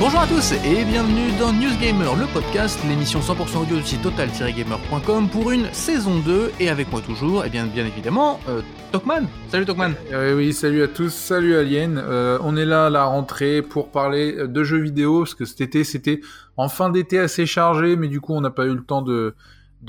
[0.00, 4.00] Bonjour à tous et bienvenue dans News Gamer, le podcast, l'émission 100% audio du site
[4.00, 8.62] total-gamer.com pour une saison 2 et avec moi toujours, et bien, bien évidemment, euh,
[8.92, 9.26] Tokman.
[9.48, 9.92] Salut Tokman.
[10.10, 12.02] Euh, oui, salut à tous, salut Alien.
[12.02, 15.60] Euh, on est là à la rentrée pour parler de jeux vidéo parce que cet
[15.60, 16.22] été c'était
[16.56, 19.34] en fin d'été assez chargé, mais du coup on n'a pas eu le temps de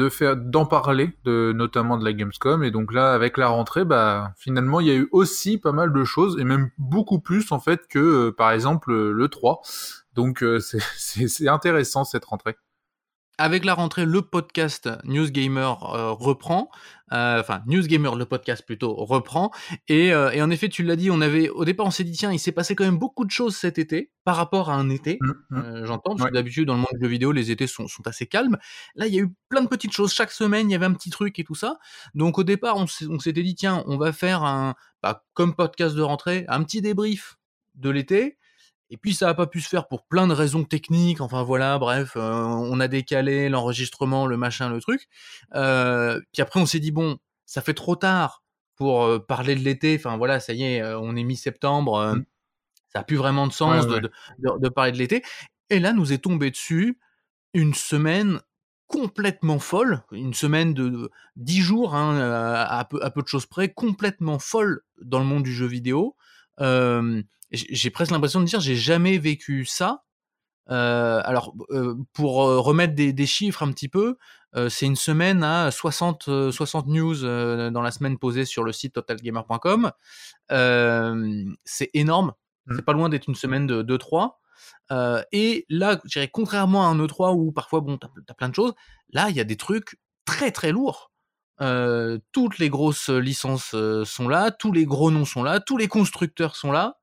[0.10, 4.34] faire d'en parler, de notamment de la Gamescom et donc là avec la rentrée, bah
[4.36, 7.60] finalement il y a eu aussi pas mal de choses et même beaucoup plus en
[7.62, 9.62] fait que euh, par exemple le 3.
[10.14, 10.60] Donc euh,
[10.98, 12.56] c'est intéressant cette rentrée
[13.42, 16.70] avec la rentrée, le podcast News Gamer euh, reprend.
[17.12, 19.52] Euh, enfin, News Gamer, le podcast plutôt, reprend.
[19.88, 22.12] Et, euh, et en effet, tu l'as dit, on avait, au départ, on s'est dit,
[22.12, 24.92] tiens, il s'est passé quand même beaucoup de choses cet été par rapport à un
[24.92, 25.18] été.
[25.22, 25.86] Mmh, mmh.
[25.86, 28.28] J'entends, parce que d'habitude, dans le monde du jeu vidéo, les étés sont, sont, assez
[28.28, 28.58] calmes.
[28.94, 30.14] Là, il y a eu plein de petites choses.
[30.14, 31.80] Chaque semaine, il y avait un petit truc et tout ça.
[32.14, 36.02] Donc, au départ, on s'était dit, tiens, on va faire un, bah, comme podcast de
[36.04, 37.40] rentrée, un petit débrief
[37.74, 38.38] de l'été.
[38.92, 41.22] Et puis ça n'a pas pu se faire pour plein de raisons techniques.
[41.22, 45.08] Enfin voilà, bref, euh, on a décalé l'enregistrement, le machin, le truc.
[45.56, 48.44] Euh, puis après on s'est dit bon, ça fait trop tard
[48.76, 49.96] pour euh, parler de l'été.
[49.98, 52.16] Enfin voilà, ça y est, on est mi-septembre.
[52.16, 52.26] Mmh.
[52.94, 55.24] Ça a plus vraiment de sens De, de, parler de l'été.
[55.70, 57.00] Et là nous est tombé dessus
[57.54, 58.42] une semaine
[58.88, 63.70] complètement folle, une semaine de dix jours hein, à, peu, à peu de choses près,
[63.70, 66.18] complètement folle dans le monde du jeu vidéo.
[66.60, 70.04] Euh, j'ai presque l'impression de dire j'ai jamais vécu ça.
[70.70, 74.18] Euh, alors euh, pour euh, remettre des, des, chiffres un petit peu,
[74.56, 77.16] euh, c'est une semaine à 60 60 news
[77.72, 79.92] dans la semaine posée sur le site totalgamer.com.
[80.50, 82.34] c'est énorme.
[82.68, 82.76] Mmh.
[82.76, 84.36] C'est pas loin d'être une semaine de 2-3.
[85.32, 88.56] et là, je dirais, contrairement à un E3 où parfois, bon, t'as as plein de
[88.56, 88.74] choses,
[89.12, 91.12] là, il y a des trucs très très lourds.
[92.32, 96.56] Toutes les grosses licences sont là, tous les gros noms sont là, tous les constructeurs
[96.56, 97.01] sont là.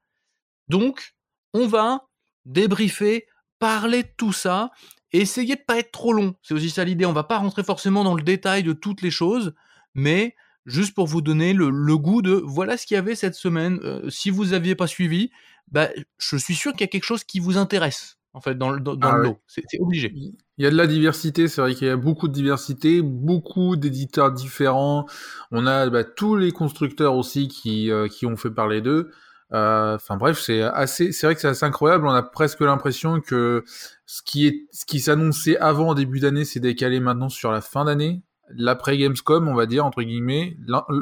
[0.69, 1.15] Donc,
[1.55, 2.09] on va
[2.45, 3.27] débriefer,
[3.59, 4.71] parler de tout ça,
[5.13, 6.35] et essayer de pas être trop long.
[6.43, 7.07] C'est aussi ça l'idée.
[7.07, 9.55] On va pas rentrer forcément dans le détail de toutes les choses,
[9.95, 10.35] mais
[10.67, 13.79] juste pour vous donner le, goût de voilà ce qu'il y avait cette semaine.
[13.83, 15.31] Euh, si vous aviez pas suivi,
[15.71, 18.77] bah, je suis sûr qu'il y a quelque chose qui vous intéresse en fait dans,
[18.77, 19.39] dans ah le lot.
[19.47, 20.13] C'est obligé.
[20.15, 23.77] Il y a de la diversité, c'est vrai qu'il y a beaucoup de diversité, beaucoup
[23.77, 25.07] d'éditeurs différents.
[25.51, 29.11] On a bah, tous les constructeurs aussi qui, euh, qui ont fait parler d'eux.
[29.55, 32.07] Euh, enfin bref, c'est assez, c'est vrai que c'est assez incroyable.
[32.07, 33.65] On a presque l'impression que
[34.07, 37.61] ce qui est, ce qui s'annonçait avant en début d'année, c'est décalé maintenant sur la
[37.61, 38.23] fin d'année.
[38.51, 40.57] L'après Gamescom, on va dire entre guillemets,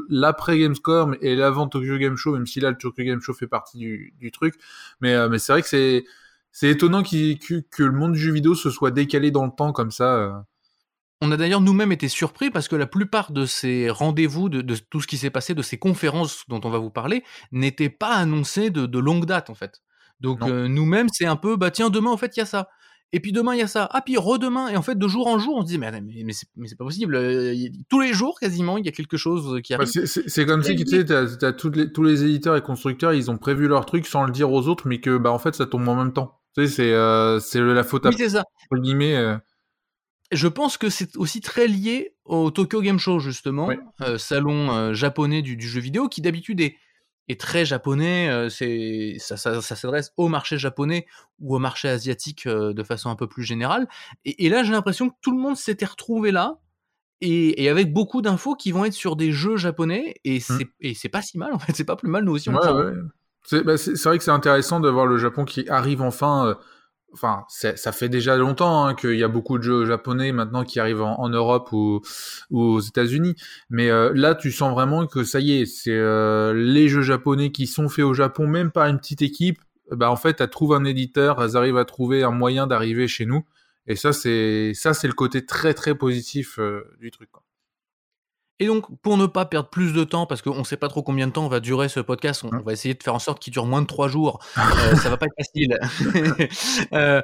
[0.08, 3.46] l'après Gamescom et l'avant Tokyo Game Show, même si là le Tokyo Game Show fait
[3.46, 4.54] partie du, du truc.
[5.00, 6.04] Mais, euh, mais c'est vrai que c'est,
[6.50, 9.72] c'est étonnant que, que le monde du jeu vidéo se soit décalé dans le temps
[9.72, 10.44] comme ça.
[11.22, 11.26] Euh.
[11.26, 15.00] On a d'ailleurs nous-mêmes été surpris parce que la plupart de ces rendez-vous, de, tout
[15.00, 18.70] ce qui s'est passé, de ces conférences dont on va vous parler, n'étaient pas annoncés
[18.70, 19.82] de, longue date en fait.
[20.20, 22.68] Donc euh, nous-mêmes, c'est un peu, bah tiens, demain en fait il y a ça.
[23.12, 23.88] Et puis demain il y a ça.
[23.92, 24.68] Ah puis redemain.
[24.68, 27.14] Et en fait de jour en jour, on se dit mais, mais, c'est pas possible.
[27.14, 27.54] Euh,
[27.88, 29.86] tous les jours quasiment, il y a quelque chose qui arrive.
[29.86, 33.68] c'est comme si tu sais, t'as, les, tous les éditeurs et constructeurs, ils ont prévu
[33.68, 35.94] leur truc sans le dire aux autres, mais que bah en fait ça tombe en
[35.94, 36.40] même temps.
[36.56, 38.44] Tu sais, c'est euh, c'est la faute à oui, c'est ça.
[38.72, 39.38] guillemets
[40.32, 43.70] je pense que c'est aussi très lié au Tokyo Game Show, justement,
[44.00, 46.76] euh, salon euh, japonais du, jeu vidéo, qui d'habitude est,
[47.38, 48.28] très japonais.
[48.28, 51.06] Euh, c'est ça, s'adresse au marché japonais
[51.40, 53.88] ou au marché asiatique de façon un peu plus générale.
[54.24, 56.58] Et, là, j'ai l'impression que tout le monde s'était retrouvé là.
[57.20, 60.92] Et, avec beaucoup d'infos qui vont être sur des jeux japonais, et mmh.
[60.94, 62.50] c'est pas si mal en fait, c'est pas plus mal nous aussi.
[62.50, 66.58] On ouais, bah, c'est vrai que c'est intéressant de voir le Japon qui arrive enfin
[67.12, 70.80] enfin, ça fait déjà longtemps hein, qu'il y a beaucoup de jeux japonais maintenant qui
[70.80, 72.00] arrivent en, Europe ou,
[72.50, 73.34] aux États-Unis.
[73.70, 77.52] Mais euh, là, tu sens vraiment que ça y est, c'est euh, les jeux japonais
[77.52, 79.60] qui sont faits au Japon, même par une petite équipe.
[79.90, 83.24] Bah en fait, elles trouvent un éditeur, elles arrivent à trouver un moyen d'arriver chez
[83.24, 83.44] nous.
[83.86, 87.30] Et ça, c'est ça, c'est le côté très très positif euh, du truc.
[87.30, 87.45] Quoi.
[88.58, 91.02] Et donc, pour ne pas perdre plus de temps, parce qu'on ne sait pas trop
[91.02, 92.62] combien de temps va durer ce podcast, on, mmh.
[92.64, 94.42] va essayer de faire en sorte qu'il dure moins de trois jours.
[94.58, 95.78] euh, ça va pas être facile.
[96.92, 97.20] euh,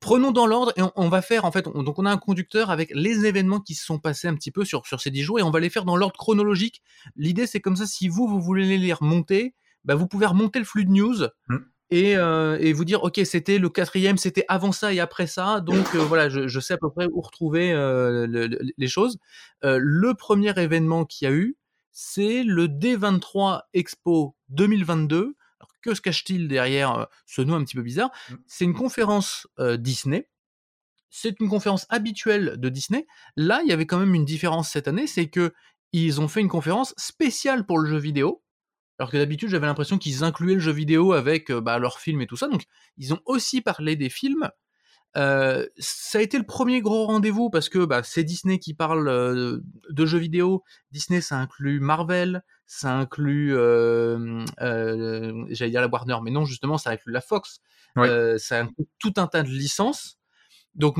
[0.00, 1.64] prenons dans l'ordre et on, va faire en fait.
[1.66, 4.64] donc, on a un conducteur avec les événements qui se sont passés un petit peu
[4.64, 6.82] sur sur ces dix jours et on va les faire dans l'ordre chronologique.
[7.16, 7.86] L'idée, c'est comme ça.
[7.86, 9.54] Si vous vous voulez les remonter,
[9.84, 11.26] bah, vous pouvez remonter le flux de news.
[11.48, 11.56] Mmh
[11.92, 15.60] et, euh, et vous dire ok c'était le quatrième c'était avant ça et après ça.
[15.60, 18.48] Donc euh, voilà je, je, sais à peu près où retrouver euh,
[18.78, 19.18] les choses.
[19.62, 21.56] Le premier événement qu'il y a eu
[21.92, 27.82] c'est le D23 Expo 2022 alors que se cache-t-il derrière ce nom un petit peu
[27.82, 28.10] bizarre?
[28.30, 28.34] Mmh.
[28.46, 29.46] c'est une conférence
[29.78, 30.28] Disney.
[31.10, 33.06] C'est une conférence habituelle de Disney.
[33.36, 35.52] Là il y avait quand même une différence cette année c'est que
[35.92, 38.42] ils ont fait une conférence spéciale pour le jeu vidéo
[38.98, 42.26] Alors que d'habitude, j'avais l'impression qu'ils incluaient le jeu vidéo avec bah, leurs films et
[42.26, 42.48] tout ça.
[42.48, 42.64] Donc,
[42.98, 44.50] ils ont aussi parlé des films.
[45.16, 49.08] Euh, ça a été le premier gros rendez-vous parce que bah, c'est Disney qui parle
[49.08, 49.58] euh,
[49.90, 50.64] de jeux vidéo.
[50.90, 54.44] Disney, ça inclut Marvel, ça inclut, euh,
[55.50, 57.60] j'allais dire la Warner, mais non, justement, ça inclut la Fox.
[57.96, 60.18] ça inclut tout un tas de licences.
[60.74, 60.96] Donc,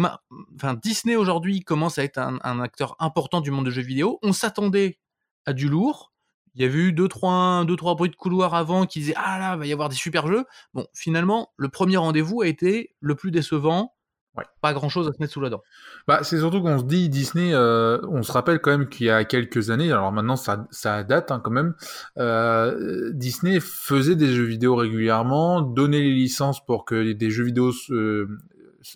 [0.55, 4.19] enfin, Disney aujourd'hui commence à être un, un, acteur important du monde de jeux vidéo.
[4.23, 4.99] On s'attendait
[5.47, 6.12] à du lourd.
[6.55, 9.39] Il y avait eu deux trois, deux, trois bruits de couloir avant qui disaient Ah
[9.39, 10.45] là, va y avoir des super jeux.
[10.75, 13.95] Bon, finalement, le premier rendez-vous a été le plus décevant
[14.37, 14.45] Ouais.
[14.63, 15.63] Pas grand chose à se mettre sous la dent.
[16.09, 19.11] Bah, c'est surtout qu'on se dit Disney, euh, on se rappelle quand même qu'il y
[19.11, 21.75] a quelques années, alors maintenant ça, ça date hein, quand même,
[22.17, 27.73] euh, Disney faisait des jeux vidéo régulièrement, donnait les licences pour que des jeux vidéo
[27.73, 28.27] se,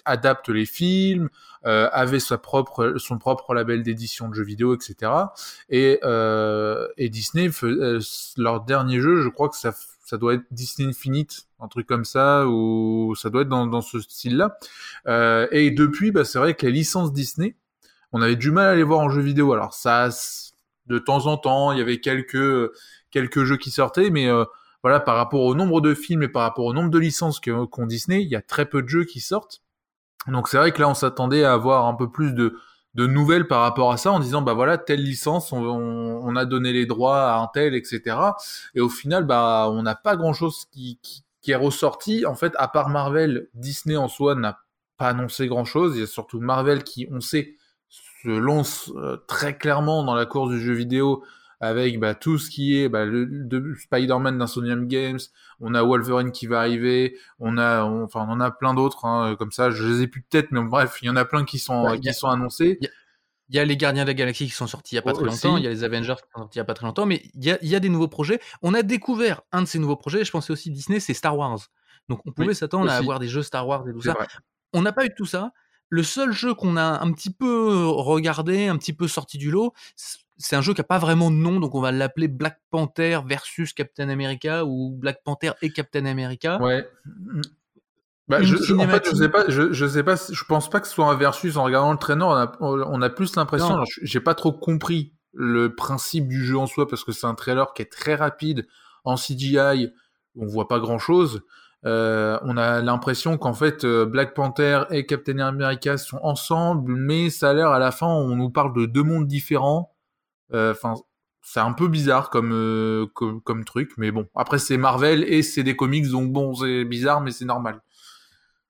[0.04, 1.28] adaptent les films,
[1.64, 5.12] euh, avait sa propre, son propre label d'édition de jeux vidéo, etc.
[5.68, 8.00] Et, euh, et Disney, euh,
[8.36, 9.72] leur dernier jeu, je crois que ça
[10.04, 13.98] ça doit être Disney Infinite, un truc comme ça, ou ça doit être dans, ce
[13.98, 14.56] style-là.
[15.50, 17.56] Et depuis, bah, c'est vrai que les licences Disney,
[18.12, 19.52] on avait du mal à les voir en jeu vidéo.
[19.52, 20.10] Alors ça,
[20.86, 22.70] de temps en temps, il y avait quelques
[23.10, 24.28] quelques jeux qui sortaient, mais
[24.84, 27.86] voilà, par rapport au nombre de films et par rapport au nombre de licences qu'ont
[27.86, 29.60] Disney, il y a très peu de jeux qui sortent.
[30.28, 32.58] Donc c'est vrai que là, on s'attendait à avoir un peu plus de
[32.96, 36.72] de nouvelles par rapport à ça en disant bah voilà telle licence on, a donné
[36.72, 38.16] les droits à un tel etc
[38.74, 42.24] et au final bah on n'a pas grand chose qui, qui, qui, est ressorti.
[42.24, 44.60] En fait à part Marvel Disney en soi n'a
[44.96, 47.56] pas annoncé grand chose il y a surtout Marvel qui on sait
[47.90, 51.22] se lance euh, très clairement dans la course du jeu vidéo
[51.60, 55.18] avec bah, tout ce qui est bah, le, de Spider-Man d'Insomnium Games,
[55.60, 59.36] on a Wolverine qui va arriver, on a, enfin, on en a plein d'autres hein,
[59.38, 59.70] comme ça.
[59.70, 61.98] Je les ai plus de tête, mais bref, il y en a plein qui sont
[62.00, 62.78] qui sont annoncés.
[63.48, 65.12] Il y a les Gardiens de la Galaxie qui sont sortis il y a pas
[65.12, 66.86] très longtemps, il y a les Avengers qui sont sortis il y a pas très
[66.86, 68.40] longtemps, mais il y a, y a des nouveaux projets.
[68.62, 71.60] On a découvert un de ces nouveaux projets, je pensais aussi Disney, c'est Star Wars.
[72.08, 74.14] Donc on pouvait s'attendre à avoir des jeux Star Wars et tout ça.
[74.14, 74.26] Vrai.
[74.72, 75.52] On n'a pas eu tout ça.
[75.88, 79.72] Le seul jeu qu'on a un petit peu regardé, un petit peu sorti du lot,
[80.38, 83.20] c'est un jeu qui a pas vraiment de nom, donc on va l'appeler Black Panther
[83.26, 86.60] versus Captain America ou Black Panther et Captain America.
[86.60, 86.88] Ouais.
[88.28, 90.80] Bah, je, je, en fait, je sais pas, je, je sais pas, je pense pas
[90.80, 91.56] que ce soit un versus.
[91.56, 92.28] En regardant le traîneur,
[92.60, 93.82] on a, on a plus l'impression.
[94.02, 97.72] J'ai pas trop compris le principe du jeu en soi parce que c'est un trailer
[97.72, 98.66] qui est très rapide
[99.04, 99.92] en CGI.
[100.34, 101.42] On voit pas grand chose.
[101.84, 107.30] Euh, on a l'impression qu'en fait euh, Black Panther et Captain America sont ensemble, mais
[107.30, 109.95] ça a l'air à la fin on nous parle de deux mondes différents
[110.52, 110.94] enfin,
[111.46, 114.26] c'est un peu bizarre comme, euh, comme, comme truc, mais bon.
[114.34, 117.82] Après, c'est Marvel et c'est des comics, donc bon, c'est bizarre, mais c'est normal.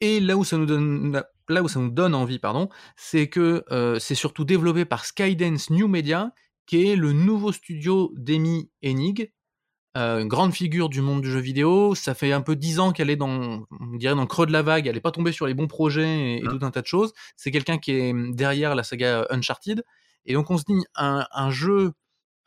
[0.02, 3.64] Et là où ça nous donne, là où ça nous donne envie, pardon, c'est que
[3.70, 6.32] euh, c'est surtout développé par Skydance New Media,
[6.66, 9.32] qui est le nouveau studio d'Amy Enig,
[9.96, 11.94] euh, grande figure du monde du jeu vidéo.
[11.94, 14.52] Ça fait un peu dix ans qu'elle est dans, on dirait dans le creux de
[14.52, 14.86] la vague.
[14.86, 16.58] Elle n'est pas tombée sur les bons projets et, et mmh.
[16.58, 17.14] tout un tas de choses.
[17.38, 19.82] C'est quelqu'un qui est derrière la saga Uncharted
[20.26, 21.92] et donc on se dit un, jeu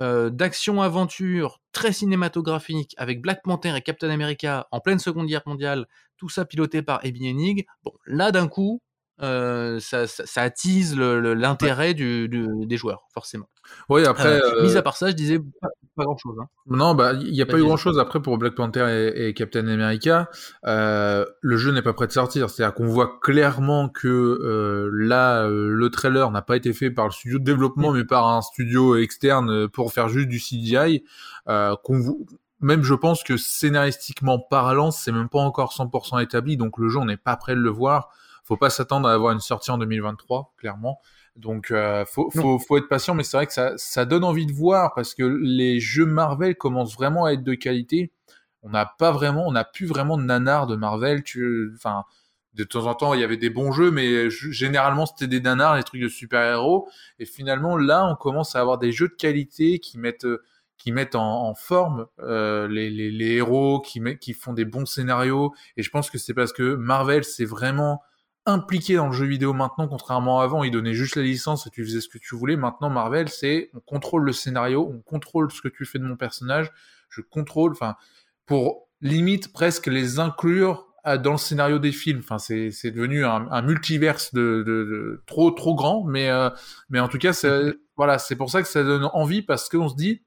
[0.02, 5.88] euh, d'action-aventure très cinématographique avec Black Panther et Captain America en pleine Seconde Guerre mondiale,
[6.18, 7.66] tout ça piloté par Ebi Enig.
[7.84, 8.82] Bon, là d'un coup,
[9.22, 11.94] euh, ça, ça, ça, attise l'intérêt ouais.
[11.94, 13.50] du, du, des joueurs, forcément.
[13.90, 14.42] Oui, après.
[14.42, 16.38] Euh, mis à part ça, je disais pas, pas grand chose.
[16.42, 16.48] Hein.
[16.68, 19.34] Non, bah, il n'y a pas eu grand chose après pour Black Panther et, et
[19.34, 20.30] Captain America.
[20.66, 22.50] Euh, le jeu n'est pas prêt de sortir.
[22.50, 27.06] C'est-à-dire qu'on voit clairement que euh, là, euh, le trailer n'a pas été fait par
[27.06, 27.98] le studio de développement, mmh.
[27.98, 31.04] mais par un studio externe pour faire juste du CGI.
[31.46, 32.18] qu'on
[32.62, 37.00] même je pense que scénaristiquement parlant, c'est même pas encore 100% établi, donc le jeu
[37.00, 38.10] on n'est pas prêt de le voir
[38.50, 41.00] faut pas s'attendre à avoir une sortie en 2023, clairement.
[41.36, 44.48] Donc, euh, faut, faut, faut, être patient, mais c'est vrai que ça, ça donne envie
[44.48, 48.12] de voir parce que les jeux Marvel commencent vraiment à être de qualité.
[48.64, 51.22] On n'a pas vraiment, on n'a plus vraiment de nanar de Marvel.
[51.24, 52.06] Tu, enfin,
[52.56, 55.78] de temps en temps, il y avait des bons jeux, mais généralement c'était des nanars,
[55.78, 56.90] des trucs de super-héros.
[57.20, 60.28] Et finalement, là, on commence à avoir des jeux de qualité qui mettent,
[60.80, 64.66] qui mettent en, en forme euh, les, les, les, héros, qui, met, qui font des
[64.66, 65.54] bons scénarios.
[65.78, 68.02] Et je pense que c'est parce que Marvel, c'est vraiment
[68.46, 71.70] impliqué dans le jeu vidéo maintenant, contrairement à avant, ils donnaient juste la licence et
[71.70, 72.56] tu faisais ce que tu voulais.
[72.56, 76.16] Maintenant, Marvel, c'est on contrôle le scénario, on contrôle ce que tu fais de mon
[76.16, 76.72] personnage,
[77.10, 77.96] je contrôle, enfin,
[78.46, 82.20] pour limite presque les inclure dans le scénario des films.
[82.20, 86.50] Enfin, c'est, c'est devenu un, un multiverse de, de, de, trop trop grand, mais euh,
[86.90, 87.76] mais en tout cas, c'est, mhm.
[87.96, 90.24] voilà, c'est pour ça que ça donne envie parce qu'on se dit,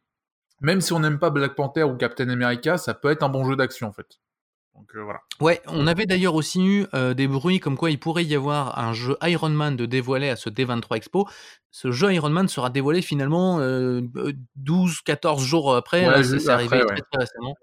[0.61, 3.45] même si on n'aime pas Black Panther ou Captain America, ça peut être un bon
[3.45, 4.21] jeu d'action en fait.
[4.75, 5.21] Donc voilà.
[5.41, 8.93] Ouais, on avait d'ailleurs aussi eu des bruits comme quoi il pourrait y avoir un
[8.93, 11.29] jeu Iron Man de dévoiler à ce D23 Expo.
[11.71, 16.07] Ce jeu Iron Man sera dévoilé finalement 12-14 jours après.
[16.07, 17.02] Ouais, c'est arrivé après, très, ouais.
[17.12, 17.55] très récemment.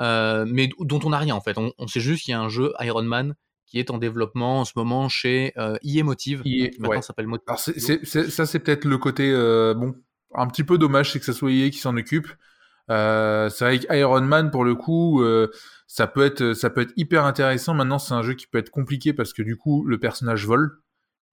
[0.00, 1.58] Euh, mais dont on n'a rien en fait.
[1.58, 3.34] On, on sait juste qu'il y a un jeu Iron Man
[3.66, 7.02] qui est en développement en ce moment chez euh, EA Motive, EA, qui maintenant ouais.
[7.02, 7.44] s'appelle Motive.
[7.48, 7.98] Alors c'est, Studio.
[8.04, 9.94] c'est- c'est- ça c'est peut-être le côté euh, bon
[10.34, 12.28] un petit peu dommage c'est que ça soit EA qui s'en occupe.
[12.90, 15.50] Euh, c'est vrai que Iron Man pour le coup euh,
[15.88, 17.74] ça peut être ça peut être hyper intéressant.
[17.74, 20.80] Maintenant c'est un jeu qui peut être compliqué parce que du coup le personnage vole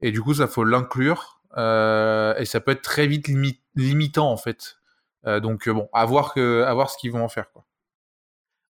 [0.02, 4.32] et du coup ça faut l'inclure euh, et ça peut être très vite limi- limitant
[4.32, 4.78] en fait.
[5.28, 7.46] Euh, donc euh, bon à voir ce qu'ils vont en faire.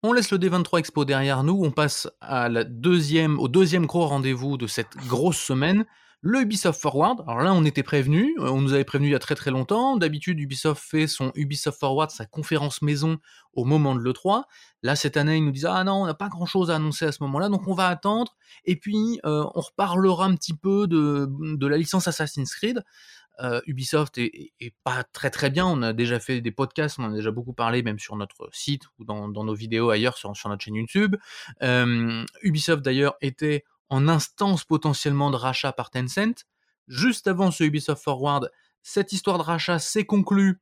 [0.02, 4.06] On laisse le D23 Expo derrière nous, on passe à la deuxième, au deuxième gros
[4.06, 5.84] rendez-vous de cette grosse semaine,
[6.22, 7.22] le Ubisoft Forward.
[7.26, 9.50] Alors là, on était prévenu, euh, on nous avait prévenu il y a très très
[9.50, 9.96] longtemps.
[9.96, 13.18] D'habitude, Ubisoft fait son Ubisoft Forward, sa conférence maison,
[13.54, 14.44] au moment de l'E3.
[14.82, 17.06] Là, cette année, ils nous disent Ah non, on n'a pas grand chose à annoncer
[17.06, 18.36] à ce moment-là, donc on va attendre.
[18.64, 22.84] Et puis, euh, on reparlera un petit peu de, la licence Assassin's Creed.
[23.42, 24.52] Euh, Ubisoft est,
[24.84, 25.64] pas très très bien.
[25.64, 28.50] On a déjà fait des podcasts, on en a déjà beaucoup parlé, même sur notre
[28.52, 31.16] site ou dans, nos vidéos ailleurs sur, notre chaîne YouTube.
[32.42, 36.46] Ubisoft d'ailleurs était en instance potentiellement de rachat par Tencent.
[36.88, 38.50] Juste avant ce Ubisoft Forward,
[38.82, 40.60] cette histoire de rachat s'est conclue.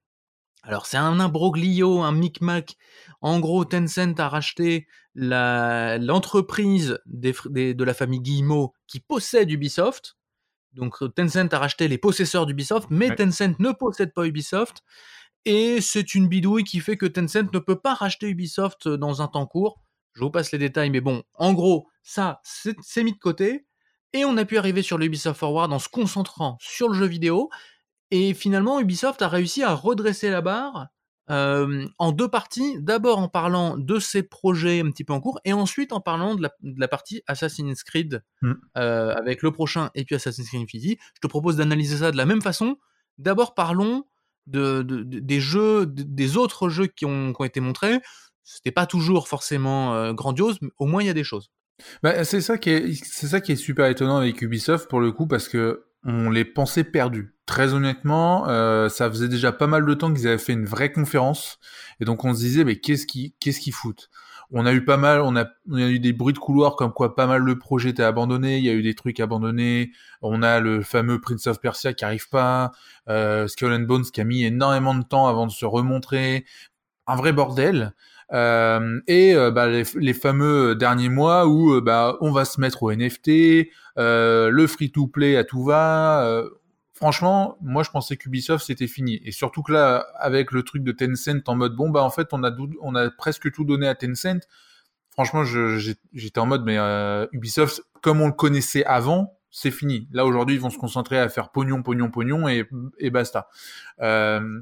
[0.65, 2.77] Alors c'est un imbroglio, un micmac.
[3.21, 10.17] En gros, Tencent a racheté l'entreprise de la famille Guillemot qui possède Ubisoft.
[10.73, 13.17] Donc euh, Tencent a racheté les possesseurs d'Ubisoft, mais Ouais.
[13.17, 14.83] Tencent ne possède pas Ubisoft.
[15.45, 19.23] Et c'est une bidouille qui fait que Tencent ne peut pas racheter Ubisoft euh, dans
[19.23, 19.81] un temps court.
[20.19, 23.67] Je vous passe les détails, mais bon, en gros, ça, c'est mis de côté.
[24.13, 27.51] Et on a pu arriver sur l'Ubisoft Forward en se concentrant sur le jeu vidéo.
[28.11, 30.89] Et finalement, Ubisoft a réussi à redresser la barre
[31.31, 32.77] euh, en deux parties.
[32.81, 36.35] D'abord en parlant de ses projets un petit peu en cours, et ensuite en parlant
[36.35, 38.53] de la, de la partie Assassin's Creed Mm.
[38.79, 40.99] euh, avec le prochain et puis Assassin's Creed Infinity.
[41.15, 42.77] Je te propose d'analyser ça de la même façon.
[43.19, 44.05] D'abord parlons
[44.47, 48.01] de, de- de- des jeux, de- des autres jeux qui ont, qui ont été montrés.
[48.51, 51.51] C'était pas toujours forcément grandiose, mais au moins il y a des choses.
[52.03, 55.13] Bah, c'est ça qui est, c'est ça qui est super étonnant avec Ubisoft pour le
[55.13, 57.35] coup parce que on les pensait perdus.
[57.47, 58.47] Très honnêtement,
[58.89, 61.59] ça faisait déjà pas mal de temps qu'ils avaient fait une vraie conférence
[62.01, 64.11] et donc on se disait mais qu'est-ce qui, qu'est-ce qu'ils foutent?
[64.51, 66.93] On a eu pas mal, on a, on a eu des bruits de couloir comme
[66.93, 68.57] quoi pas mal de projets étaient abandonnés.
[68.57, 69.93] Il y a eu des trucs abandonnés.
[70.23, 72.73] On a le fameux Prince of Persia qui arrive pas,
[73.11, 76.47] euh, Skull and Bones qui a mis énormément de temps avant de se remontrer.
[77.07, 77.95] Un vrai bordel.
[78.33, 82.61] Euh, et euh, bah, les, les fameux derniers mois où euh, bah, on va se
[82.61, 83.69] mettre au NFT,
[83.99, 86.27] euh, le free-to-play à tout va.
[86.27, 86.49] euh,
[86.93, 89.21] franchement, moi je pensais qu'Ubisoft c'était fini.
[89.25, 92.29] Et surtout que là, avec le truc de Tencent en mode bon bah en fait
[92.33, 92.51] on a
[92.83, 94.47] on a presque tout donné à Tencent.
[95.11, 100.07] Franchement, j'étais en mode mais euh, Ubisoft comme on le connaissait avant, c'est fini.
[100.13, 102.69] Là aujourd'hui ils vont se concentrer à faire pognon, pognon, pognon et,
[102.99, 103.49] et basta.
[104.03, 104.61] Euh,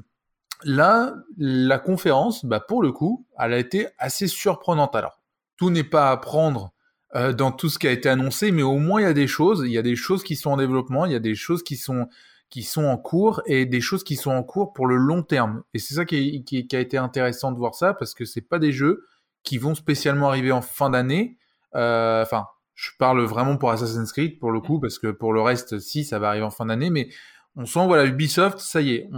[0.63, 4.95] là, la conférence, bah, pour le coup, elle a été assez surprenante.
[4.95, 5.19] Alors,
[5.57, 6.73] tout n'est pas à prendre
[7.15, 9.27] euh, dans tout ce qui a été annoncé, mais au moins il y a des
[9.27, 11.63] choses, il y a des choses qui sont en développement, il y a des choses
[11.63, 12.07] qui sont
[12.49, 15.63] qui sont en cours et des choses qui sont en cours pour le long terme.
[15.73, 18.57] Et c'est ça qui, qui, a été intéressant de voir ça parce que c'est pas
[18.57, 19.05] des jeux
[19.43, 21.37] qui vont spécialement arriver en fin d'année.
[21.75, 25.41] Euh, Enfin, je parle vraiment pour Assassin's Creed pour le coup parce que pour le
[25.41, 27.09] reste, si ça va arriver en fin d'année, mais
[27.57, 29.09] on sent voilà Ubisoft, ça y est,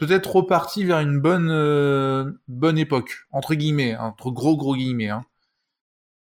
[0.00, 5.10] peut-être reparti vers une bonne euh, bonne époque entre guillemets, hein, entre gros gros guillemets.
[5.10, 5.24] Hein.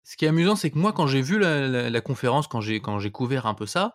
[0.05, 2.61] Ce qui est amusant, c'est que moi, quand j'ai vu la, la- la conférence, quand
[2.63, 3.95] j'ai quand j'ai couvert un peu ça,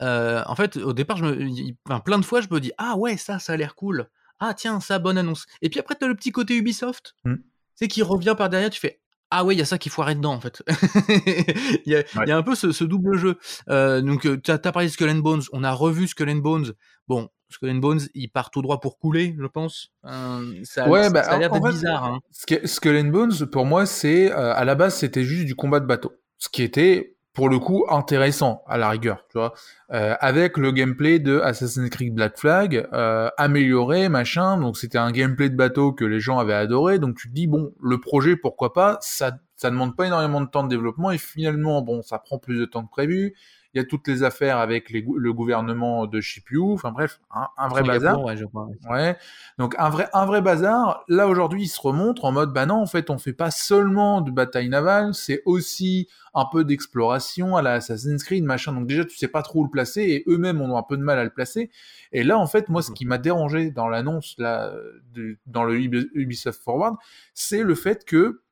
[0.00, 2.96] euh, en fait, au départ, je me, enfin, plein de fois, je me dis ah
[2.96, 4.08] ouais, ça, ça a l'air cool.
[4.40, 5.46] Ah tiens, ça, bonne annonce.
[5.60, 7.34] Et puis après, t'as le petit côté Ubisoft, Mm.
[7.36, 7.42] tu
[7.76, 8.70] sais, qui revient par derrière.
[8.70, 9.00] Tu fais
[9.32, 10.62] ah ouais, il y a ça qu'il faut arrêter dedans en fait.
[11.86, 12.04] Il y, a, Ouais.
[12.24, 13.38] il y a un peu ce, ce double jeu.
[13.68, 15.42] Euh, donc, euh, t'as as parlé de Skull and Bones.
[15.52, 16.72] On a revu Skull and Bones.
[17.08, 19.88] Bon, Skull and Bones, il part tout droit pour couler, je pense.
[20.06, 22.04] Euh, ça, Ouais, ça, bah, ça a l'air en d'être bizarre.
[22.04, 22.20] Hein.
[22.32, 25.80] Sk- Skull and Bones, pour moi, c'est euh, à la base, c'était juste du combat
[25.80, 29.54] de bateau, ce qui était pour le coup intéressant à la rigueur, tu vois,
[29.90, 34.56] Euh, avec le gameplay de Assassin's Creed Black Flag euh, amélioré, machin.
[34.58, 36.98] Donc c'était un gameplay de bateau que les gens avaient adoré.
[36.98, 40.46] Donc tu te dis bon, le projet, pourquoi pas Ça, ça demande pas énormément de
[40.46, 43.34] temps de développement et finalement, bon, ça prend plus de temps que prévu.
[43.74, 46.20] Il y a toutes les affaires avec les le gouvernement de
[46.56, 46.72] où.
[46.74, 48.22] Enfin bref, un, un vrai bazar.
[48.22, 48.66] Ouais, je crois.
[48.66, 48.90] ouais.
[48.90, 49.16] Ouais.
[49.58, 51.04] Donc un vrai un vrai bazar.
[51.08, 54.20] Là aujourd'hui, il se remontre en mode bah non, en fait, on fait pas seulement
[54.20, 58.72] de bataille navale, c'est aussi un peu d'exploration à la Assassin's Creed machin.
[58.72, 61.02] Donc déjà, tu sais pas trop où le placer et eux-mêmes ont un peu de
[61.02, 61.70] mal à le placer.
[62.12, 64.72] Et là, en fait, moi, ce qui m'a dérangé dans l'annonce là
[65.14, 66.96] de- dans le Ubi- Ubisoft Forward,
[67.34, 68.42] c'est le fait que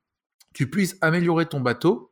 [0.53, 2.10] tu puisses améliorer ton bateau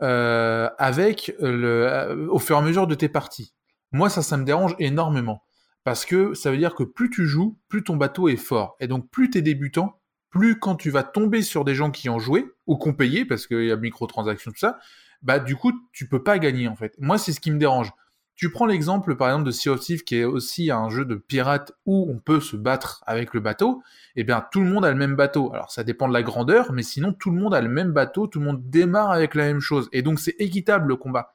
[0.00, 3.54] euh, avec le, au fur et à mesure de tes parties.
[3.92, 5.44] Moi, ça, ça me dérange énormément.
[5.84, 8.76] Parce que ça veut dire que plus tu joues, plus ton bateau est fort.
[8.80, 12.08] Et donc, plus tu es débutant, plus quand tu vas tomber sur des gens qui
[12.08, 14.78] ont joué, ou qui ont payé, parce qu'il y a microtransactions, tout ça,
[15.22, 16.94] bah du coup, tu peux pas gagner, en fait.
[16.98, 17.92] Moi, c'est ce qui me dérange.
[18.34, 21.14] Tu prends l'exemple, par exemple, de Sea of Thieves, qui est aussi un jeu de
[21.14, 23.82] pirates où on peut se battre avec le bateau.
[24.16, 25.52] Eh bien, tout le monde a le même bateau.
[25.52, 28.26] Alors, ça dépend de la grandeur, mais sinon, tout le monde a le même bateau,
[28.26, 29.88] tout le monde démarre avec la même chose.
[29.92, 31.32] Et donc, c'est équitable le combat.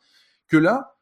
[0.48, 0.96] Que là,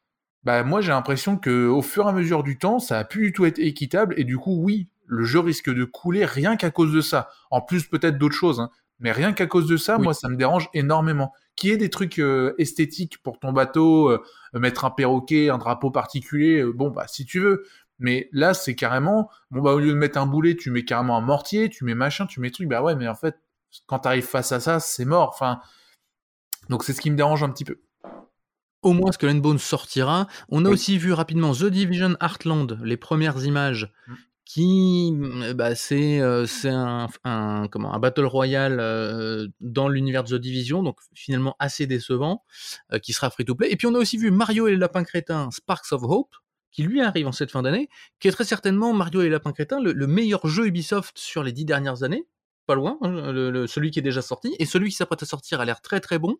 [0.44, 3.20] bah, moi, j'ai l'impression que au fur et à mesure du temps, ça a pu
[3.20, 4.14] du tout être équitable.
[4.16, 7.30] Et du coup, oui, le jeu risque de couler rien qu'à cause de ça.
[7.50, 8.60] En plus, peut-être d'autres choses.
[8.60, 8.70] Hein.
[8.98, 11.32] Mais rien qu'à cause de ça, moi, ça me dérange énormément.
[11.54, 14.22] Qui est des trucs euh, esthétiques pour ton bateau, euh,
[14.54, 17.64] mettre un perroquet, un drapeau particulier, euh, bon, bah, si tu veux.
[17.98, 21.16] Mais là, c'est carrément, bon, bah, au lieu de mettre un boulet, tu mets carrément
[21.16, 22.68] un mortier, tu mets machin, tu mets truc.
[22.68, 23.36] Bah ouais, mais en fait,
[23.86, 25.30] quand tu arrives face à ça, c'est mort.
[25.34, 25.60] Enfin,
[26.68, 27.80] donc c'est ce qui me dérange un petit peu.
[28.82, 30.26] Au moins, ce que Bones sortira.
[30.48, 34.14] On a aussi vu rapidement The Division Heartland, les premières images, mmh
[34.46, 40.82] qui mmh, bah, c'est un, un, comment, un Battle Royale dans l'univers de The Division,
[40.82, 42.44] donc finalement assez décevant,
[43.02, 43.70] qui sera free-to-play.
[43.70, 46.34] Et puis on a aussi vu Mario et les Lapins Crétins, Sparks of Hope,
[46.76, 47.88] qui lui arrive en cette fin d'année,
[48.20, 51.52] qui est très certainement Mario et les Lapins Crétins, le, meilleur jeu Ubisoft sur les
[51.52, 52.26] dix dernières années,
[52.66, 53.32] pas loin, hein,
[53.66, 56.18] celui qui est déjà sorti, et celui qui s'apprête à sortir a l'air très très
[56.18, 56.36] bon.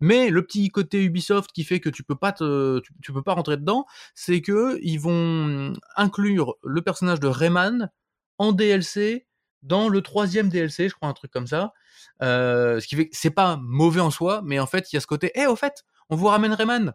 [0.00, 4.40] Mais le petit côté Ubisoft qui fait que tu peux peux pas rentrer dedans, c'est
[4.42, 7.90] que ils vont inclure le personnage de Rayman
[8.38, 9.26] en DLC
[9.62, 11.72] dans le troisième DLC, je crois un truc comme ça.
[12.22, 15.00] Euh, ce qui fait c'est pas mauvais en soi, mais en fait il y a
[15.00, 16.94] ce côté, eh au fait, on vous ramène Rayman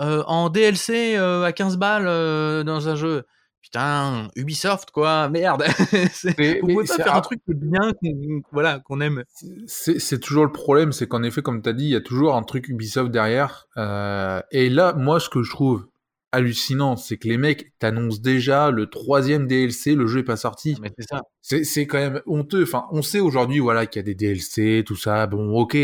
[0.00, 3.24] euh, en DLC euh, à 15 balles dans un jeu
[3.62, 5.64] putain, Ubisoft, quoi, merde.
[6.22, 9.24] Vous pouvez pas faire un truc bien, qu'on, voilà, qu'on aime.
[9.66, 12.34] C'est toujours le problème, c'est qu'en effet, comme tu as dit, il y a toujours
[12.34, 13.68] un truc Ubisoft derrière.
[13.76, 15.86] Euh, et là, moi, ce que je trouve
[16.32, 20.76] hallucinant, c'est que les mecs t'annoncent déjà le troisième DLC, le jeu est pas sorti.
[20.82, 21.22] Mais c'est ça.
[21.40, 22.64] C'est quand même honteux.
[22.64, 25.26] Enfin, on sait aujourd'hui, voilà, qu'il y a des DLC, tout ça.
[25.26, 25.76] Bon, ok,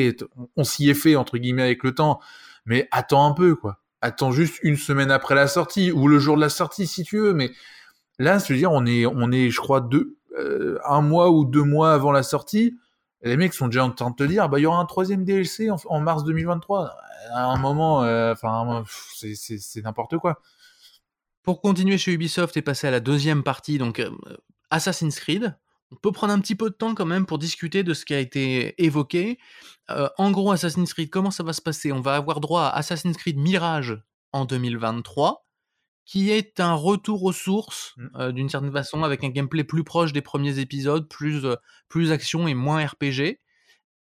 [0.57, 2.19] on s'y est fait entre guillemets avec le temps,
[2.67, 6.37] mais attends un peu, quoi attends juste une semaine après la sortie ou le jour
[6.37, 7.35] de la sortie si tu veux.
[7.35, 7.51] Mais
[8.19, 11.45] là, je veux dire, on est, on est, je crois, deux, euh, un mois ou
[11.45, 12.79] deux mois avant la sortie.
[13.23, 15.25] les mecs sont déjà en train de te dire, bah, il y aura un troisième
[15.25, 16.95] DLC en, mars 2023.
[17.33, 20.41] À un moment, euh, enfin, c'est n'importe quoi.
[21.43, 24.11] Pour continuer chez Ubisoft et passer à la deuxième partie, donc euh,
[24.71, 25.57] Assassin's Creed,
[25.91, 28.15] on peut prendre un petit peu de temps quand même pour discuter de ce qui
[28.15, 29.39] a été évoqué.
[30.19, 31.93] En gros, Assassin's Creed, comment ça va se passer?
[31.93, 33.99] On va avoir droit à Assassin's Creed Mirage
[34.33, 35.48] en 2023,
[36.09, 38.07] qui est un retour aux sources mmh.
[38.17, 41.55] euh, d'une certaine façon, avec un gameplay plus proche des premiers épisodes, plus, euh,
[41.91, 43.41] plus action et moins RPG.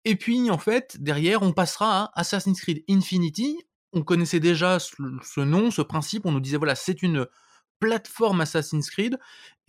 [0.06, 3.58] Et puis, en fait, derrière, on passera à Assassin's Creed Infinity.
[3.92, 6.24] On connaissait déjà ce nom, ce principe.
[6.24, 7.26] On nous disait, voilà, c'est une
[7.78, 9.18] plateforme Assassin's Creed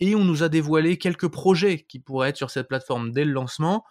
[0.00, 3.32] et on nous a dévoilé quelques projets qui pourraient être sur cette plateforme dès le
[3.32, 3.84] lancement.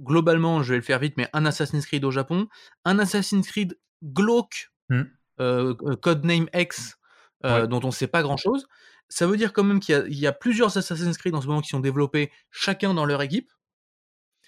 [0.00, 2.48] Globalement, je vais le faire vite, mais un Assassin's Creed au Japon,
[2.86, 5.02] un Assassin's Creed glauque, mmh.
[5.40, 6.96] euh, euh, Codename X,
[7.42, 8.68] dont on ne sait pas grand-chose.
[9.08, 11.68] Ça veut dire quand même qu'il y, a plusieurs Assassin's Creed en ce moment qui
[11.68, 13.52] sont développés, chacun dans leur équipe.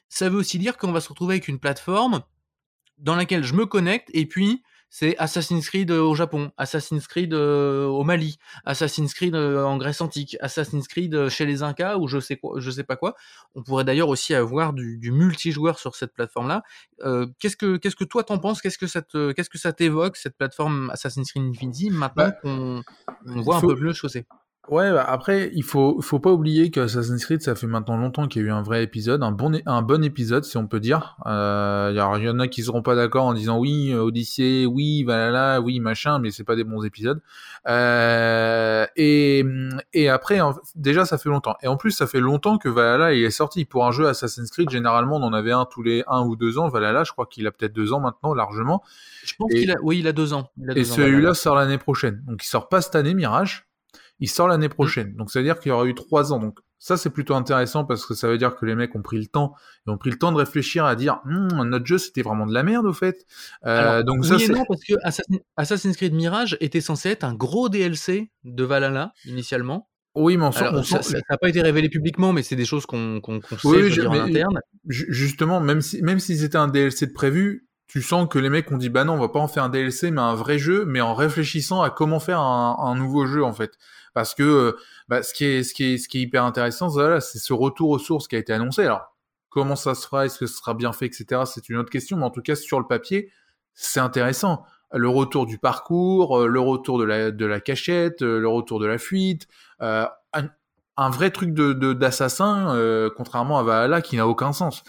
[0.09, 2.23] Ça veut aussi dire qu'on va se retrouver avec une plateforme
[2.99, 4.63] dans laquelle je me connecte et puis
[4.97, 10.87] c'est Assassin's Creed au Japon, Assassin's Creed au Mali, Assassin's Creed en Grèce antique, Assassin's
[10.87, 13.17] Creed chez les Incas ou je sais quoi, je sais pas quoi.
[13.57, 16.63] On pourrait d'ailleurs aussi avoir du, multijoueur sur cette plateforme-là.
[17.41, 18.63] qu'est-ce que qu'est-ce que toi t'en penses?
[18.63, 22.85] Qu'est-ce que ça qu'est-ce que ça t'évoque cette plateforme Assassin's Creed Infinity maintenant bah, qu'on
[23.43, 24.29] voit un peu mieux c'est
[24.69, 28.27] Ouais, bah après, il faut, faut pas oublier que Assassin's Creed, ça fait maintenant longtemps
[28.27, 30.81] qu'il y a eu un vrai épisode, un bon, un bon épisode, si on peut
[30.81, 31.19] dire.
[31.27, 35.05] Euh, il y en a qui seront pas d'accord en disant oui, euh, Odyssée, oui,
[35.05, 37.21] Valhalla, oui, machin, mais c'est pas des bons épisodes.
[37.69, 39.45] Euh, et,
[39.93, 40.41] et après,
[40.77, 41.57] déjà, ça fait longtemps.
[41.63, 43.67] Et en plus, ça fait longtemps que Valhalla il est sorti.
[43.67, 46.57] Pour un jeu Assassin's Creed, généralement, on en avait un tous les un ou deux
[46.57, 46.69] ans.
[46.69, 48.83] Valhalla, je crois qu'il a peut-être deux ans maintenant, largement.
[49.25, 50.49] Je pense qu'il a, oui, il a deux ans.
[50.75, 52.23] et celui-là sort l'année prochaine.
[52.27, 53.67] Donc, il sort pas cette année, Mirage
[54.25, 54.71] il sort l'année mmh.
[54.71, 55.15] prochaine.
[55.17, 56.39] Donc ça veut dire qu'il y aura eu trois ans.
[56.39, 59.19] Donc ça c'est plutôt intéressant parce que ça veut dire que les mecs ont pris
[59.19, 59.55] le temps
[59.87, 62.55] et ont pris le temps de réfléchir à dire «Hum, notre jeu c'était vraiment de
[62.55, 63.27] la merde au fait.
[63.67, 64.95] Euh, donc ça, oui et non parce que
[65.57, 69.91] Assassin's Creed Mirage était censé être un gros DLC de Valhalla initialement.
[70.15, 73.21] Oui, mais ça n'a pas été révélé publiquement, mais c'est des choses qu'on
[73.59, 74.61] sait en interne.
[74.87, 78.71] Justement, même si même si c'était un DLC de prévu, tu sens que les mecs
[78.71, 80.85] ont dit bah non, on va pas en faire un DLC, mais un vrai jeu,
[80.87, 83.73] mais en réfléchissant à comment faire un, un nouveau jeu en fait
[84.15, 84.73] parce que euh,
[85.09, 86.89] bah, ce qui est ce qui est ce qui est hyper intéressant,
[87.21, 88.85] c'est ce retour aux sources qui a été annoncé.
[88.85, 89.15] Alors
[89.55, 91.43] comment ça se fera, est-ce que ce sera bien fait, etc.
[91.47, 93.31] C'est une autre question, mais en tout cas sur le papier,
[93.73, 94.65] c'est intéressant.
[94.93, 98.81] Le retour du parcours, euh, le retour de la, de la cachette, euh, le retour
[98.81, 99.47] de la fuite,
[99.81, 100.09] un,
[100.97, 104.83] un, vrai truc de d'assassin, euh, contrairement à Valhalla qui n'a aucun sens.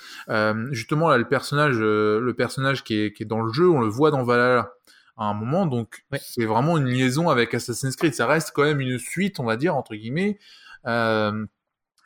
[0.71, 3.87] Justement là, le personnage, le personnage qui est, qui est dans le jeu, on le
[3.87, 4.71] voit dans Valhalla
[5.17, 6.19] à un moment, donc ouais.
[6.21, 8.13] c'est vraiment une liaison avec Assassin's Creed.
[8.13, 10.39] Ça reste quand même une suite, on va dire entre guillemets.
[10.85, 11.45] Euh,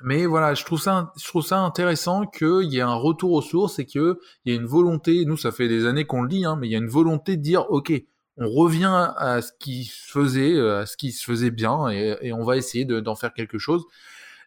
[0.02, 3.42] mais voilà, je trouve ça, je trouve ça intéressant qu'il y ait un retour aux
[3.42, 5.26] sources et qu'il y ait une volonté.
[5.26, 7.36] Nous, ça fait des années qu'on le dit, hein, mais il y a une volonté
[7.36, 7.92] de dire, ok,
[8.38, 12.34] on revient à ce qui se faisait, à ce qui se faisait bien, et, et
[12.34, 13.84] on va essayer d'en faire quelque chose.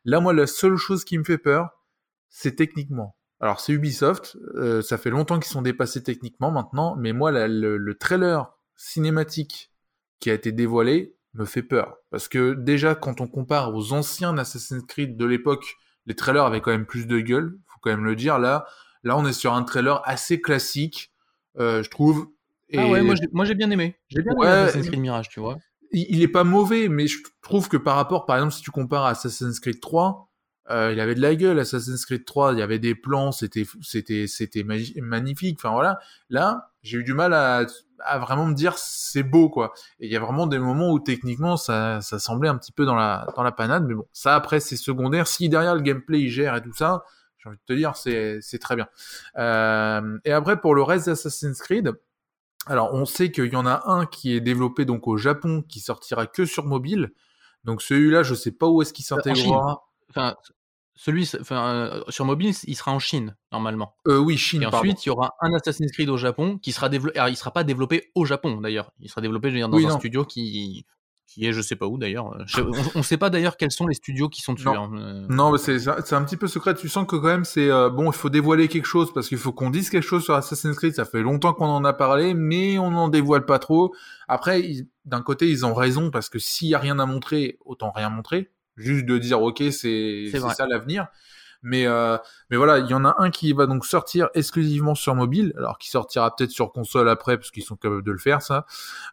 [0.05, 1.69] Là, moi, la seule chose qui me fait peur,
[2.31, 3.15] c'est techniquement.
[3.43, 4.39] Alors, c'est Ubisoft.
[4.55, 8.51] Euh, ça fait longtemps qu'ils sont dépassés techniquement maintenant, mais moi, la, le, le trailer
[8.77, 9.73] cinématique
[10.21, 11.97] qui a été dévoilé, me fait peur.
[12.11, 15.77] Parce que déjà, quand on compare aux anciens Assassin's Creed de l'époque,
[16.07, 18.39] les trailers avaient quand même plus de gueule, faut quand même le dire.
[18.39, 18.67] Là,
[19.03, 21.13] là on est sur un trailer assez classique,
[21.59, 22.29] euh, je trouve.
[22.69, 22.79] Et...
[22.79, 23.97] Ah ouais, moi j'ai bien aimé.
[24.09, 25.59] J'ai bien ouais, aimé Assassin's Creed Mirage, tu vois.
[25.93, 28.71] Il, il, est pas mauvais, mais je trouve que par rapport, par exemple, si tu
[28.71, 30.32] compares à Assassin's Creed 3, euh,
[30.71, 31.59] il avait de la gueule.
[31.59, 35.59] Assassin's Creed 3, il y avait des plans, c'était c'était c'était magnifique.
[35.59, 35.99] Enfin voilà.
[36.31, 37.67] Là, j'ai eu du mal à,
[37.99, 39.73] à vraiment me dire c'est beau quoi.
[40.01, 42.85] Et il y a vraiment des moments où techniquement ça ça semblait un petit peu
[42.85, 45.27] dans la dans la panade, mais bon, ça après c'est secondaire.
[45.27, 47.05] Si derrière le gameplay il gère et tout ça,
[47.39, 48.89] j'ai envie de te dire c'est c'est très bien.
[49.39, 51.93] Euh, et après pour le reste d'Assassin's Creed.
[52.67, 55.81] Alors, on sait qu'il y en a un qui est développé donc au Japon, qui
[55.81, 57.11] sortira que sur mobile.
[57.65, 59.85] Donc celui-là, je sais pas où est-ce qu'il s'intégrera.
[60.15, 60.37] Enfin,
[60.95, 63.97] celui, enfin, euh, sur mobile, il sera en Chine normalement.
[64.07, 64.63] Euh, oui, Chine.
[64.63, 67.19] Et ensuite, il y aura un Assassin's Creed au Japon qui sera développé.
[67.19, 68.93] Alors, il sera pas développé au Japon d'ailleurs.
[69.01, 69.99] Il sera développé, je veux dire, dans oui, un non.
[69.99, 70.85] studio qui
[71.33, 72.37] qui est je sais pas où d'ailleurs.
[72.95, 74.67] On, ne sait pas d'ailleurs quels sont les studios qui sont dessus.
[74.67, 75.27] Non, hein.
[75.31, 76.75] non mais c'est c'est un petit peu secret.
[76.75, 79.39] Tu sens que quand même c'est euh, bon, il faut dévoiler quelque chose parce qu'il
[79.39, 80.95] faut qu'on dise quelque chose sur Assassin's Creed.
[80.95, 83.95] Ça fait longtemps qu'on en a parlé, mais on n'en dévoile pas trop.
[84.29, 84.63] Après,
[85.07, 88.11] d'un côté, ils ont raison parce que s'il y a rien à montrer, autant rien
[88.11, 91.09] montrer juste de dire ok c'est ça l'avenir.
[91.65, 92.19] Mais euh,
[92.51, 95.79] mais voilà il y en a un qui va donc sortir exclusivement sur mobile alors
[95.79, 98.67] qui sortira peut-être sur console après parce qu'ils sont capables de le faire ça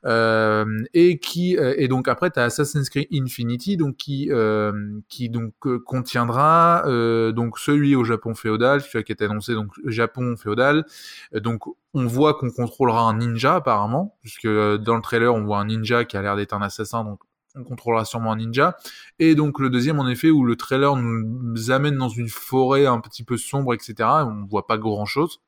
[0.05, 4.71] euh, et qui euh, et donc après tu as Assassin's Creed Infinity donc qui euh,
[5.09, 9.53] qui donc euh, contiendra euh, donc celui au Japon féodal celui qui a été annoncé
[9.53, 10.85] donc Japon féodal.
[11.33, 15.65] Donc on voit qu'on contrôlera un ninja apparemment puisque dans le trailer on voit un
[15.65, 17.19] ninja qui a l'air d'être un assassin donc
[17.55, 18.77] on contrôlera sûrement un ninja.
[19.19, 22.99] Et donc le deuxième, en effet, où le trailer nous amène dans une forêt un
[22.99, 23.95] petit peu sombre, etc.
[23.99, 25.41] On voit pas grand chose.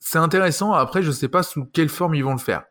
[0.00, 0.72] C'est intéressant.
[0.72, 2.64] Après, je sais pas sous quelle forme ils vont le faire.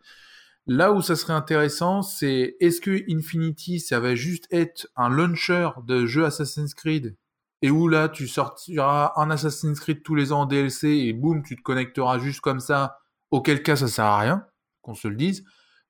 [0.68, 5.70] Là où ça serait intéressant, c'est est-ce que Infinity, ça va juste être un launcher
[5.86, 7.18] de jeu Assassin's Creed?
[7.64, 11.44] Et où là, tu sortiras un Assassin's Creed tous les ans en DLC et boum,
[11.44, 13.00] tu te connecteras juste comme ça,
[13.32, 14.46] auquel cas ça sert à rien,
[14.82, 15.44] qu'on se le dise.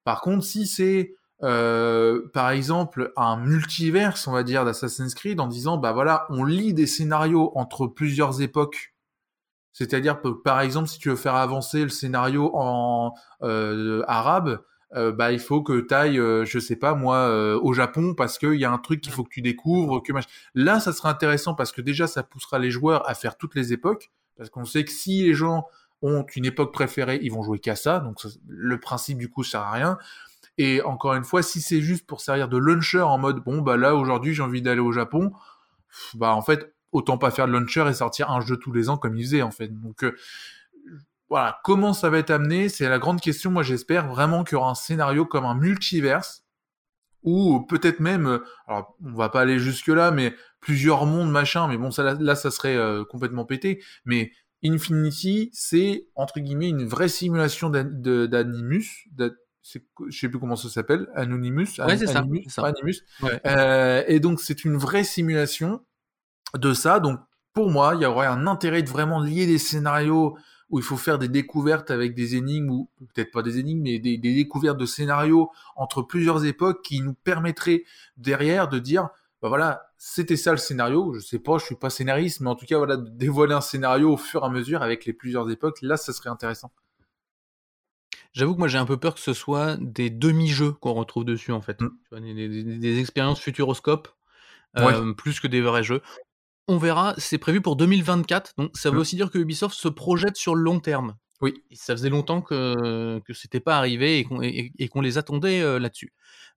[0.03, 5.47] Par contre, si c'est euh, par exemple un multiverse, on va dire, d'Assassin's Creed en
[5.47, 8.93] disant, bah voilà, on lit des scénarios entre plusieurs époques.
[9.73, 14.61] C'est-à-dire par exemple, si tu veux faire avancer le scénario en euh, arabe,
[14.93, 18.37] euh, bah il faut que tu ailles, euh, je sais pas moi, au Japon parce
[18.37, 20.03] qu'il y a un truc qu'il faut que tu découvres.
[20.03, 20.11] Que
[20.53, 23.73] Là, ça sera intéressant parce que déjà, ça poussera les joueurs à faire toutes les
[23.73, 24.11] époques.
[24.37, 25.65] Parce qu'on sait que si les gens
[26.01, 27.99] ont une époque préférée, ils vont jouer qu'à ça.
[27.99, 29.97] Donc le principe du coup, sert à rien.
[30.57, 33.77] Et encore une fois, si c'est juste pour servir de launcher en mode bon bah
[33.77, 35.31] là aujourd'hui j'ai envie d'aller au Japon,
[36.15, 38.97] bah en fait autant pas faire de launcher et sortir un jeu tous les ans
[38.97, 39.69] comme ils faisaient en fait.
[39.69, 40.15] Donc euh,
[41.29, 43.51] voilà, comment ça va être amené, c'est la grande question.
[43.51, 46.43] Moi j'espère vraiment qu'il y aura un scénario comme un multiverse
[47.23, 51.67] ou peut-être même, alors on va pas aller jusque là, mais plusieurs mondes machin.
[51.67, 53.81] Mais bon là ça serait euh, complètement pété.
[54.05, 54.31] Mais
[54.63, 59.07] Infinity, c'est entre guillemets une vraie simulation d'Animus,
[59.63, 59.79] je
[60.19, 61.79] sais plus comment ça s'appelle, Anonymous.
[61.79, 62.19] Ouais, c'est ça.
[62.19, 63.01] Anonymous.
[63.21, 63.39] Ouais.
[63.45, 65.83] Euh, et donc c'est une vraie simulation
[66.55, 66.99] de ça.
[66.99, 67.19] Donc
[67.53, 70.37] pour moi, il y aurait un intérêt de vraiment lier des scénarios
[70.69, 73.99] où il faut faire des découvertes avec des énigmes ou peut-être pas des énigmes, mais
[73.99, 77.83] des, des, découvertes de scénarios entre plusieurs époques qui nous permettraient
[78.15, 79.09] derrière de dire,
[79.41, 81.13] bah voilà, c'était ça le scénario.
[81.13, 83.61] Je sais pas, je suis pas scénariste, mais en tout cas voilà, de dévoiler un
[83.61, 85.79] scénario au fur et à mesure avec les plusieurs époques.
[85.81, 86.71] Là, ça serait intéressant.
[88.33, 91.51] J'avoue que moi j'ai un peu peur que ce soit des demi-jeux qu'on retrouve dessus
[91.51, 91.81] en fait.
[91.81, 92.19] Mmh.
[92.19, 94.07] Des, des, des, expériences futuroscope
[94.77, 95.15] euh, ouais.
[95.15, 96.01] plus que des vrais jeux.
[96.67, 98.99] On verra, c'est prévu pour 2024, donc ça veut mmh.
[98.99, 101.15] aussi dire que Ubisoft se projette sur le long terme.
[101.41, 101.55] Oui.
[101.71, 105.17] Et ça faisait longtemps que, que c'était pas arrivé et qu'on et, et qu les
[105.17, 106.13] attendait euh, là-dessus.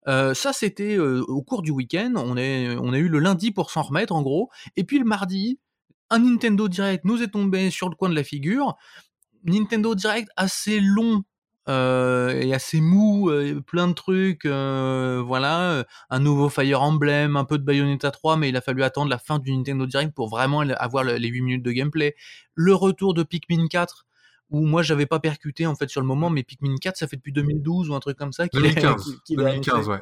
[0.07, 2.13] Euh, ça, c'était euh, au cours du week-end.
[2.17, 4.51] On, est, on a eu le lundi pour s'en remettre, en gros.
[4.77, 5.59] Et puis le mardi,
[6.11, 8.77] un Nintendo Direct nous est tombé sur le coin de la figure.
[9.45, 11.25] Nintendo Direct assez long
[11.69, 17.45] euh, et assez mou, euh, plein de trucs, euh, voilà, un nouveau Fire Emblem, un
[17.45, 20.29] peu de Bayonetta 3, mais il a fallu attendre la fin du Nintendo Direct pour
[20.29, 22.15] vraiment avoir les 8 minutes de gameplay.
[22.55, 24.07] Le retour de Pikmin 4,
[24.51, 27.17] où moi j'avais pas percuté en fait sur le moment, mais Pikmin 4 ça fait
[27.17, 28.47] depuis 2012 ou un truc comme ça.
[28.53, 30.01] 2015, 2015 ouais.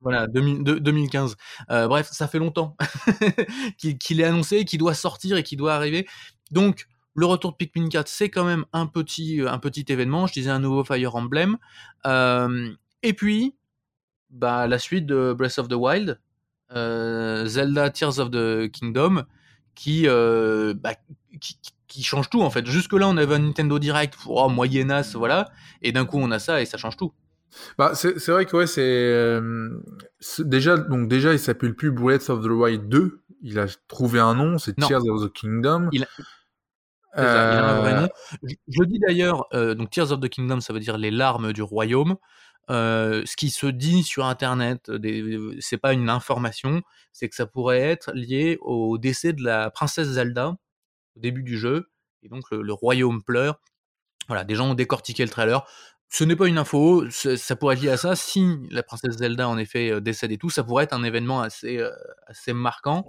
[0.00, 1.36] Voilà, 2015.
[1.68, 2.76] bref, ça fait longtemps
[3.78, 6.06] qu'il est annoncé, qu'il doit sortir et qu'il doit arriver.
[6.50, 10.26] Donc, le retour de Pikmin 4, c'est quand même un petit, un petit événement.
[10.26, 11.56] Je disais un nouveau Fire Emblem.
[12.04, 13.54] et puis,
[14.30, 16.20] bah, la suite de Breath of the Wild,
[16.70, 19.24] Zelda Tears of the Kingdom,
[19.74, 20.94] qui, bah,
[21.40, 22.66] qui, change tout en fait.
[22.66, 25.50] Jusque-là, on avait un Nintendo Direct, oh, moyennasse, voilà.
[25.82, 27.12] Et d'un coup, on a ça et ça change tout.
[27.78, 32.48] Bah, c'est vrai que ouais, c'est déjà donc déjà il s'appelle plus Breath of the
[32.48, 35.88] Wild 2, il a trouvé un nom, c'est Tears of the Kingdom.
[35.92, 36.06] Il a...
[37.16, 38.08] un vrai nom.
[38.42, 42.16] Je, dis d'ailleurs, donc Tears of the Kingdom, ça veut dire les larmes du royaume.
[42.68, 44.90] ce qui se dit sur Internet,
[45.60, 50.08] c'est pas une information, c'est que ça pourrait être lié au décès de la princesse
[50.08, 50.56] Zelda
[51.16, 51.88] au début du jeu,
[52.22, 53.60] et donc le, royaume pleure.
[54.26, 55.64] Voilà, des gens ont décortiqué le trailer.
[56.08, 58.14] Ce n'est pas une info, ça pourrait être lié à ça.
[58.14, 61.80] Si la princesse Zelda en effet décède et tout, ça pourrait être un événement assez,
[62.26, 63.06] assez marquant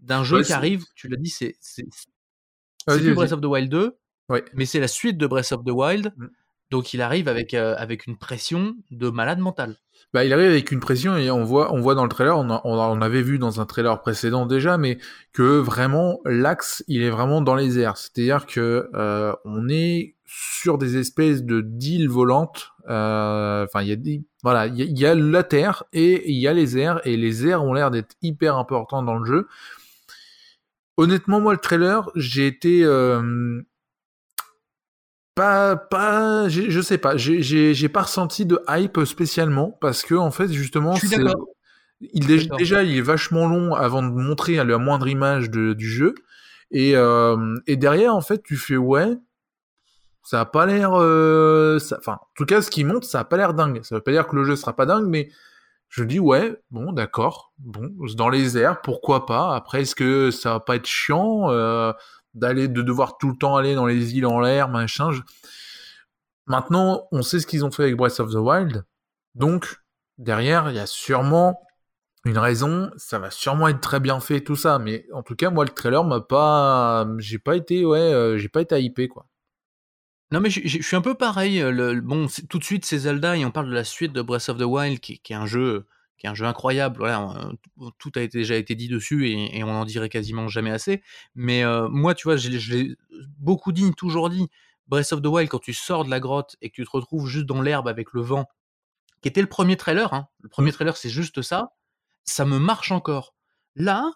[0.00, 0.84] d'un jeu qui arrive.
[0.94, 1.56] Tu l'as dit, c'est
[2.88, 3.96] c'est plus Breath of the Wild 2,
[4.54, 6.12] mais c'est la suite de Breath of the Wild.
[6.16, 6.26] Mmh.
[6.70, 9.76] Donc il arrive avec, avec une pression de malade mental.
[10.12, 12.48] Bah, il arrive avec une pression et on voit, on voit dans le trailer, on,
[12.64, 14.98] on, avait vu dans un trailer précédent déjà, mais
[15.32, 17.96] que vraiment l'axe, il est vraiment dans les airs.
[17.96, 18.88] C'est-à-dire que
[19.44, 22.72] on est sur des espèces de d'îles volantes.
[22.84, 26.48] Enfin, il y a des, voilà, il y, y, a la terre et il y
[26.48, 29.48] a les airs et les airs ont l'air d'être hyper importants dans le jeu.
[30.96, 33.60] Honnêtement, moi, le trailer, j'ai été euh,
[35.34, 40.50] pas, pas, je sais pas, j'ai pas ressenti de hype spécialement parce que en fait,
[40.50, 40.94] justement,
[42.00, 46.14] il déjà, il est vachement long avant de montrer la moindre image du jeu.
[46.70, 49.16] Et, euh, et derrière, en fait, tu fais ouais,
[50.26, 53.36] ça a pas l'air, euh, enfin, en tout cas, ce qui monte, ça a pas
[53.36, 53.84] l'air dingue.
[53.84, 55.28] Ça veut pas dire que le jeu sera pas dingue, mais
[55.96, 59.56] je dis ouais, bon, d'accord, bon, dans les airs, pourquoi pas?
[59.56, 61.90] Après, est-ce que ça va pas être chiant euh,
[62.34, 65.08] d'aller, de devoir tout le temps aller dans les îles en l'air, machin?
[66.44, 68.84] Maintenant, on sait ce qu'ils ont fait avec Breath of the Wild,
[69.34, 69.80] donc
[70.18, 71.62] derrière, il y a sûrement
[72.26, 72.90] une raison.
[72.98, 75.70] Ça va sûrement être très bien fait tout ça, mais en tout cas, moi, le
[75.70, 79.24] trailer m'a pas, j'ai pas été, ouais, euh, j'ai pas été hypé quoi.
[80.32, 81.60] Non, mais je suis un peu pareil.
[81.60, 84.48] Le, bon, tout de suite, c'est Zelda et on parle de la suite de Breath
[84.48, 85.86] of the Wild, qui, est un jeu,
[86.18, 86.98] qui est un jeu incroyable.
[86.98, 87.50] Voilà,
[87.98, 91.02] tout a été, déjà été dit dessus et, on en dirait quasiment jamais assez.
[91.36, 92.96] Mais moi, tu vois, je l'ai
[93.38, 94.48] beaucoup dit, toujours dit.
[94.88, 97.28] Breath of the Wild, quand tu sors de la grotte et que tu te retrouves
[97.28, 98.46] juste dans l'herbe avec le vent,
[99.20, 100.74] qui était le premier trailer, hein, le premier mmh.
[100.74, 101.72] trailer, c'est juste ça,
[102.24, 103.34] ça me marche encore.
[103.74, 104.12] Là,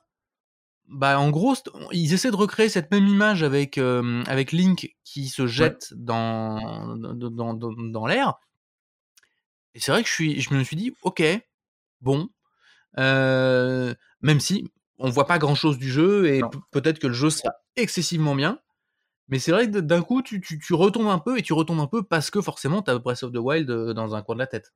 [0.90, 1.55] bah, en gros,
[1.92, 7.55] ils essaient de recréer cette même image avec, avec Link qui se jette dans, dans,
[7.55, 8.35] dans, dans l'air.
[9.74, 11.22] Et c'est vrai que je, suis, je me suis dit, ok,
[12.00, 12.29] bon,
[12.96, 17.55] même si on voit pas grand chose du jeu et peut-être que le jeu sera
[17.76, 18.59] excessivement bien,
[19.31, 21.79] mais c'est vrai que d'un coup, tu, tu, tu, retombes un peu et tu retombes
[21.79, 24.35] un peu parce que forcément, tu as Breath of the Wild euh, dans un coin
[24.35, 24.73] de la tête.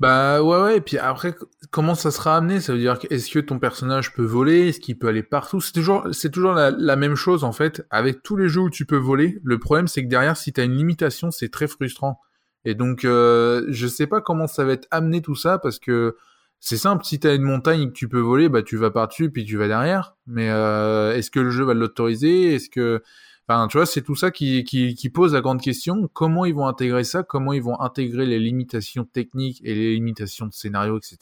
[0.00, 0.76] Bah ouais, ouais.
[0.78, 1.36] Et puis après,
[1.70, 2.60] comment ça sera amené?
[2.60, 4.68] Ça veut dire est-ce que ton personnage peut voler?
[4.68, 5.60] Est-ce qu'il peut aller partout?
[5.60, 7.86] C'est toujours, c'est toujours la, même chose en fait.
[7.90, 10.60] Avec tous les jeux où tu peux voler, le problème c'est que derrière, si tu
[10.60, 12.20] as une limitation, c'est très frustrant.
[12.64, 16.16] Et donc, euh, je sais pas comment ça va être amené tout ça parce que
[16.58, 17.04] c'est simple.
[17.04, 19.44] Si tu as une montagne et que tu peux voler, bah tu vas par-dessus puis
[19.44, 20.16] tu vas derrière.
[20.26, 22.54] Mais euh, est-ce que le jeu va l'autoriser?
[22.54, 23.02] Est-ce que
[23.46, 26.08] Enfin, tu vois, c'est tout ça qui, qui, qui, pose la grande question.
[26.12, 27.22] Comment ils vont intégrer ça?
[27.22, 31.18] Comment ils vont intégrer les limitations techniques et les limitations de scénario, etc.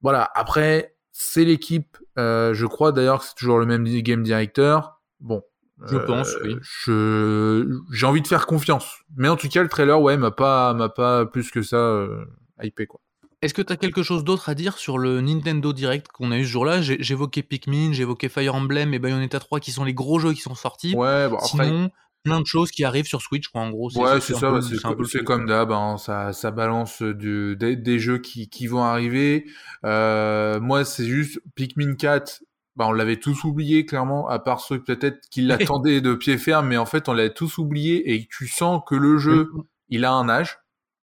[0.00, 0.30] Voilà.
[0.34, 1.98] Après, c'est l'équipe.
[2.18, 5.02] Euh, je crois d'ailleurs que c'est toujours le même game director.
[5.20, 5.42] Bon.
[5.86, 6.56] Je euh, pense, oui.
[6.60, 9.02] Je, j'ai envie de faire confiance.
[9.16, 12.24] Mais en tout cas, le trailer, ouais, m'a pas, m'a pas plus que ça euh,
[12.62, 13.00] hypé, quoi.
[13.40, 16.38] Est-ce que tu as quelque chose d'autre à dire sur le Nintendo Direct qu'on a
[16.38, 16.80] eu ce jour-là?
[16.82, 20.56] J'évoquais Pikmin, j'évoquais Fire Emblem et Bayonetta 3 qui sont les gros jeux qui sont
[20.56, 20.94] sortis.
[20.96, 21.90] Ouais, bon, Sinon,
[22.24, 23.90] plein de choses qui arrivent sur Switch, quoi, en gros.
[23.96, 28.66] Ouais, c'est ça, c'est comme d'hab, hein, ça, ça balance du, des, jeux qui, qui
[28.66, 29.46] vont arriver.
[29.84, 32.42] Euh, moi, c'est juste Pikmin 4,
[32.76, 36.68] bah, on l'avait tous oublié, clairement, à part ceux peut-être qui l'attendaient de pied ferme,
[36.68, 39.50] mais en fait, on l'avait tous oublié et tu sens que le jeu,
[39.88, 40.58] il a un âge.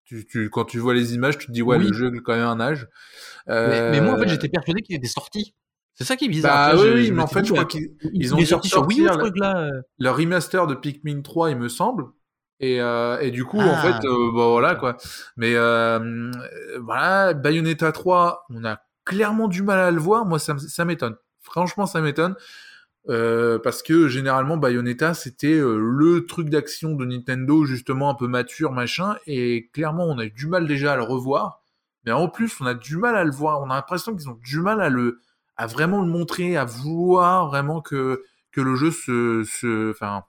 [0.05, 2.33] Tu, tu, quand tu vois les images, tu te dis, ouais, le jeu a quand
[2.35, 2.87] même un âge.
[3.47, 5.55] Mais, moi, en fait, euh, j'étais persuadé qu'il était sorti.
[5.95, 6.67] C'est ça qui est bizarre.
[6.67, 8.37] Bah tu vois, oui, oui, mais en fait, je crois qu'ils il- ils il ont
[8.37, 10.11] dû sorti sur Wii U, euh.
[10.11, 12.05] remaster de Pikmin 3, il me semble.
[12.59, 14.97] Et, euh, et du coup, en Ah, fait, euh, bah voilà quoi.
[15.37, 16.31] Mais euh,
[16.81, 20.25] voilà, Bayonetta 3, on a clairement du mal à le voir.
[20.25, 21.15] Moi, ça m'étonne.
[21.41, 22.35] Franchement, ça m'étonne.
[23.09, 28.27] Euh, parce que généralement, Bayonetta, c'était euh, le truc d'action de Nintendo, justement un peu
[28.27, 29.15] mature, machin.
[29.27, 31.61] Et clairement, on a eu du mal déjà à le revoir.
[32.05, 33.61] Mais en plus, on a du mal à le voir.
[33.61, 35.21] On a l'impression qu'ils ont du mal à le,
[35.57, 40.23] à vraiment le montrer, à vouloir vraiment que que le jeu se, se, enfin,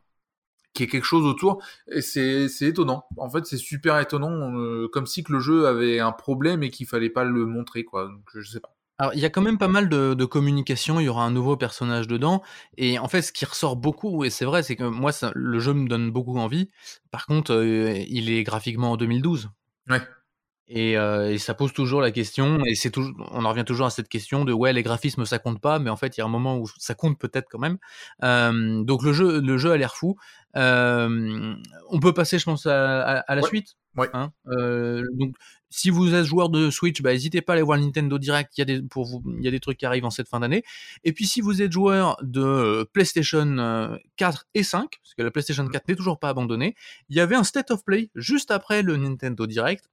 [0.75, 1.63] qu'il y ait quelque chose autour.
[1.89, 3.07] Et c'est, c'est étonnant.
[3.19, 6.71] En fait, c'est super étonnant, euh, comme si que le jeu avait un problème et
[6.71, 8.07] qu'il fallait pas le montrer, quoi.
[8.09, 8.76] Donc, je sais pas.
[8.99, 11.01] Alors, il y a quand même pas mal de, de communication.
[11.01, 12.43] Il y aura un nouveau personnage dedans.
[12.79, 15.59] Et en fait, ce qui ressort beaucoup, et c'est vrai, c'est que moi, ça- le
[15.61, 16.71] jeu me donne beaucoup envie.
[17.11, 19.51] Par contre, euh, il est graphiquement en 2012.
[19.91, 20.01] Ouais.
[20.69, 23.87] Et, euh, et ça pose toujours la question, et c'est toujours, on en revient toujours
[23.87, 26.23] à cette question de ouais, les graphismes ça compte pas, mais en fait il y
[26.23, 27.79] a un moment où ça compte peut-être quand même.
[28.25, 30.17] Euh, donc le jeu, le jeu a l'air fou.
[30.57, 31.55] Euh,
[31.91, 33.49] on peut passer, je pense, à, à- à la Ouais.
[33.49, 33.75] suite.
[33.97, 34.09] Ouais.
[34.13, 35.37] Hein Euh, donc
[35.77, 38.57] si vous êtes joueur de Switch, bah, n'hésitez pas à aller voir le Nintendo Direct.
[38.57, 40.29] Il y a des pour vous, il y a des trucs qui arrivent en cette
[40.29, 40.63] fin d'année.
[41.05, 45.23] Et puis si vous êtes joueur de euh, PlayStation euh, 4 et 5, parce que
[45.23, 46.75] la PlayStation 4 n'est toujours pas abandonnée,
[47.11, 49.89] il y avait un State of Play juste après le Nintendo Direct.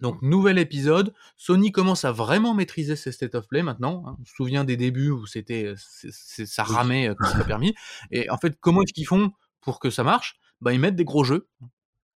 [0.00, 4.02] Donc nouvel épisode, Sony commence à vraiment maîtriser ses state of play maintenant.
[4.06, 4.16] hein.
[4.20, 7.74] On se souvient des débuts où c'était ça ramait euh, quand c'était permis.
[8.10, 10.40] Et en fait, comment est-ce qu'ils font pour que ça marche?
[10.60, 11.46] Bah ils mettent des gros jeux.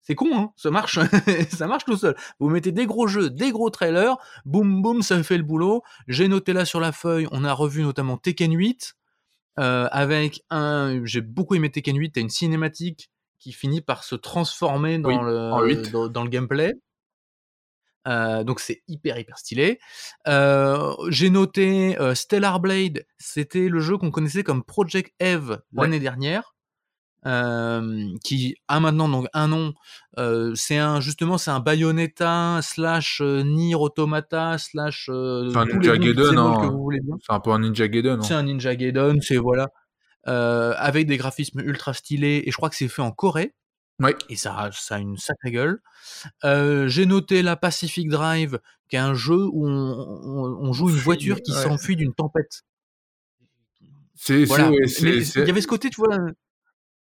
[0.02, 0.98] C'est con, hein Ça marche,
[1.50, 2.16] ça marche tout seul.
[2.40, 5.82] Vous mettez des gros jeux, des gros trailers, boum boum, ça fait le boulot.
[6.08, 8.94] J'ai noté là sur la feuille, on a revu notamment Tekken 8
[9.58, 11.00] euh, avec un.
[11.04, 12.12] J'ai beaucoup aimé Tekken 8.
[12.12, 16.74] T'as une cinématique qui finit par se transformer dans Oui, le dans, dans le gameplay.
[18.08, 19.78] Euh, donc c'est hyper hyper stylé.
[20.26, 25.84] Euh, J'ai noté euh, Stellar Blade, c'était le jeu qu'on connaissait comme Project Eve Ouais.
[25.84, 26.51] l'année dernière,
[27.24, 29.74] qui a maintenant donc un nom.
[30.54, 36.72] C'est un justement c'est un Bayonetta slash Nier Automata slash C'est un Ninja Gaiden, hein.
[37.24, 38.22] C'est un peu un Ninja Gaiden.
[38.22, 38.38] C'est hein.
[38.38, 39.68] un Ninja Gaiden, c'est voilà,
[40.28, 43.54] euh, avec des graphismes ultra stylés et je crois que c'est fait en Corée
[44.00, 44.16] Ouais.
[44.28, 45.80] et ça, ça a une sacrée gueule.
[46.44, 48.58] Euh, J'ai noté la Pacific Drive,
[48.88, 51.62] qui est un jeu où on, on- on joue une voiture qui ouais.
[51.62, 52.62] s'enfuit d'une tempête.
[54.14, 54.64] C'est, Voilà.
[54.64, 56.16] c'est, ouais, c'est, il c'est- y avait ce côté, tu vois.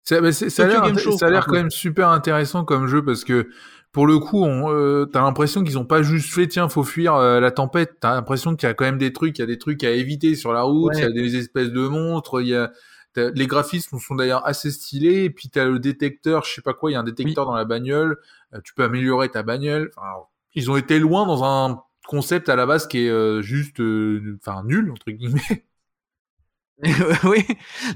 [0.03, 2.87] C'est- mais c'est- ça a l'air, Show, ça a l'air quand même super intéressant comme
[2.87, 3.49] jeu parce que
[3.93, 7.13] pour le coup, on, euh, t'as l'impression qu'ils ont pas juste fait tiens faut fuir
[7.15, 7.97] euh, la tempête.
[8.01, 9.91] T'as l'impression qu'il y a quand même des trucs, il y a des trucs à
[9.91, 12.71] éviter sur la route, il y a des espèces de monstres, il y a
[13.13, 15.23] t'as- les graphismes sont d'ailleurs assez stylés.
[15.25, 17.55] Et puis t'as le détecteur, je sais pas quoi, il y a un détecteur dans
[17.55, 18.17] la bagnole.
[18.55, 19.91] euh, tu peux améliorer ta bagnole.
[19.95, 20.07] Enfin,
[20.55, 24.37] ils ont été loin dans un concept à la base qui est euh, juste, euh,
[24.45, 25.65] enfin nul entre guillemets.
[27.23, 27.45] oui.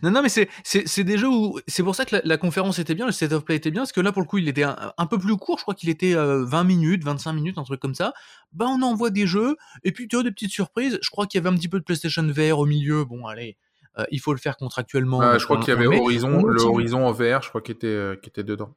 [0.03, 1.59] Non, non, mais c'est, c'est, c'est des jeux où.
[1.67, 3.81] C'est pour ça que la, la conférence était bien, le state of play était bien,
[3.81, 5.57] parce que là, pour le coup, il était un, un peu plus court.
[5.57, 8.13] Je crois qu'il était euh, 20 minutes, 25 minutes, un truc comme ça.
[8.53, 10.99] Bah, on envoie des jeux, et puis tu as des petites surprises.
[11.01, 13.03] Je crois qu'il y avait un petit peu de PlayStation VR au milieu.
[13.03, 13.57] Bon, allez,
[13.97, 15.21] euh, il faut le faire contractuellement.
[15.21, 15.99] Euh, donc je crois on- qu'il y on avait met.
[15.99, 16.61] Horizon, On le.
[16.61, 18.75] Horizon en VR, je crois qu'il était, euh, était dedans.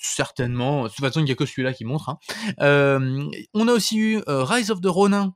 [0.00, 0.84] Certainement.
[0.84, 2.08] De toute façon, il n'y a que celui-là qui montre.
[2.08, 2.18] hein.
[2.60, 3.24] Euh,
[3.54, 5.34] on a aussi eu euh, Rise of the Ronin,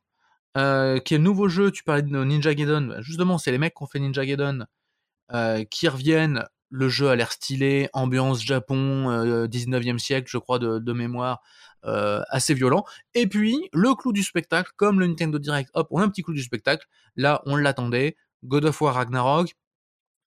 [0.57, 1.71] euh, qui est le nouveau jeu.
[1.71, 2.97] Tu parlais de Ninja Gaiden.
[3.01, 4.67] Justement, c'est les mecs qui ont fait Ninja Gaiden
[5.33, 6.45] euh, qui reviennent.
[6.75, 11.43] Le jeu a l'air stylé, ambiance Japon, euh, 19e siècle, je crois, de, de mémoire,
[11.85, 12.85] euh, assez violent.
[13.15, 16.23] Et puis, le clou du spectacle, comme le Nintendo Direct, hop, on a un petit
[16.23, 16.87] clou du spectacle.
[17.17, 18.17] Là, on l'attendait.
[18.45, 19.55] God of War Ragnarok.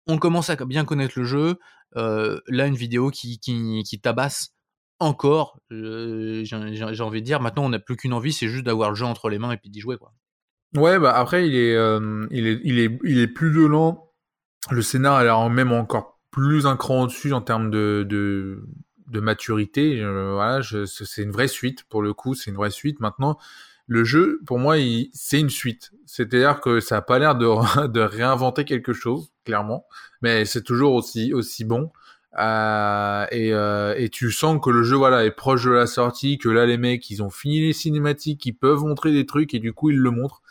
[0.08, 1.58] On commence à bien connaître le jeu.
[1.96, 4.55] Euh, là, une vidéo qui, qui, qui tabasse
[5.00, 5.60] encore.
[5.70, 9.06] J'ai envie de dire, maintenant, on n'a plus qu'une envie, c'est juste d'avoir le jeu
[9.06, 10.14] entre les mains et puis d'y jouer, quoi.
[10.76, 11.74] Ouais, bah après il est,
[12.32, 14.12] il est, il est, il est plus violent.
[14.72, 18.68] Le scénar a l'air même encore plus un cran au-dessus en termes de, de,
[19.08, 20.04] de maturité.
[20.04, 23.00] Voilà, c'est une vraie suite pour le coup, c'est une vraie suite.
[23.00, 23.38] Maintenant,
[23.88, 24.76] le jeu, pour moi,
[25.14, 25.92] c'est une suite.
[26.06, 29.86] C'est-à-dire que ça a pas l'air de, de réinventer quelque chose, clairement,
[30.22, 31.92] mais c'est toujours aussi, aussi bon.
[32.38, 36.38] Euh, et, euh, et tu sens que le jeu voilà est proche de la sortie,
[36.38, 39.60] que là les mecs ils ont fini les cinématiques, ils peuvent montrer des trucs et
[39.60, 40.42] du coup ils le montrent.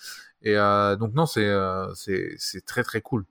[0.42, 3.26] Et euh, donc non c'est euh, c'est c'est très très cool.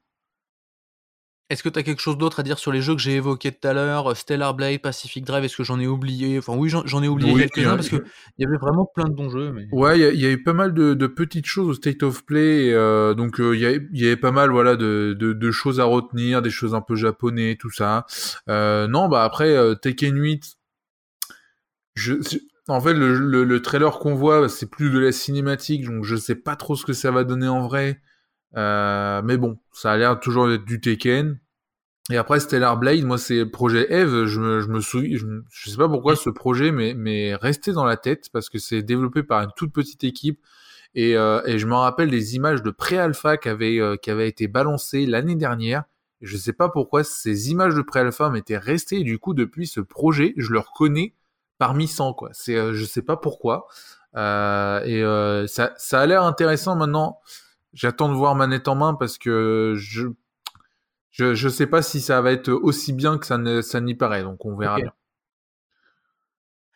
[1.53, 3.51] Est-ce que tu as quelque chose d'autre à dire sur les jeux que j'ai évoqués
[3.51, 6.39] tout à l'heure euh, Stellar Blade, Pacific Drive, est-ce que j'en ai oublié?
[6.39, 8.01] Enfin, oui, j'en ai oublié Oui, quelques-uns parce qu'il
[8.39, 9.51] y avait vraiment plein de bons jeux.
[9.51, 9.67] Mais...
[9.71, 12.25] Ouais, il y, y a eu pas mal de, de petites choses au State of
[12.25, 12.73] Play.
[12.73, 13.61] euh, donc euh, il
[13.93, 16.95] y, avait pas mal voilà de, de, de choses à retenir, des choses un peu
[16.95, 18.07] japonais, tout ça.
[18.49, 20.55] Euh, non, bah après Tekken 8,
[21.95, 22.37] je, je-
[22.67, 26.15] en fait le, le, le trailer qu'on voit, c'est plus de la cinématique, donc je
[26.15, 28.01] sais pas trop ce que ça va donner en vrai.
[28.55, 31.39] mais bon, ça a l'air toujours d'être du Tekken.
[32.11, 35.17] Et après Stellar Blade, moi c'est projet Eve, je me, je me souviens,
[35.49, 39.23] je, sais pas pourquoi ce projet m'est resté dans la tête parce que c'est développé
[39.23, 40.41] par une toute petite équipe
[40.95, 44.27] et, euh, et je me rappelle des images de pré-alpha qui avaient euh, qui avaient
[44.27, 45.85] été balancées l'année dernière.
[46.21, 49.79] Et je sais pas pourquoi ces images de pré-alpha m'étaient restées du coup depuis ce
[49.79, 51.15] projet, je le reconnais
[51.57, 52.29] parmi 100 quoi.
[52.33, 53.67] C'est euh, je sais pas pourquoi.
[54.15, 57.19] Euh, et euh, ça, ça a l'air intéressant maintenant.
[57.73, 60.07] J'attends de voir manette en main parce que je
[61.13, 63.95] je je sais pas si ça va être aussi bien que ça ne ça n'y
[63.95, 64.91] paraît, donc on verra bien.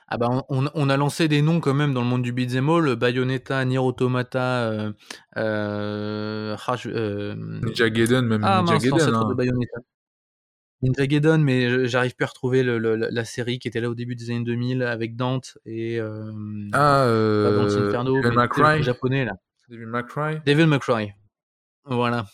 [0.10, 2.70] Ah bah on, on, a lancé des noms quand même dans le monde du beat'em
[2.70, 4.94] all, Bayonetta, Nier Automata, euh,
[5.36, 9.14] euh, euh Ninja Gaiden, même ah, Ninja Gaiden.
[9.14, 9.28] Hein.
[9.28, 9.80] De Bayonetta.
[10.82, 13.96] Ninja Gaiden, mais j'arrive plus à retrouver le, le, la série qui était là au
[13.96, 16.32] début des années 2000 avec Dante et euh,
[16.72, 18.84] ah, euh, Dante Inferno, Devil McCry.
[18.84, 19.34] japonais là.
[19.68, 20.40] Devil McCry.
[20.46, 21.12] Devil McCry.
[21.84, 22.28] Voilà.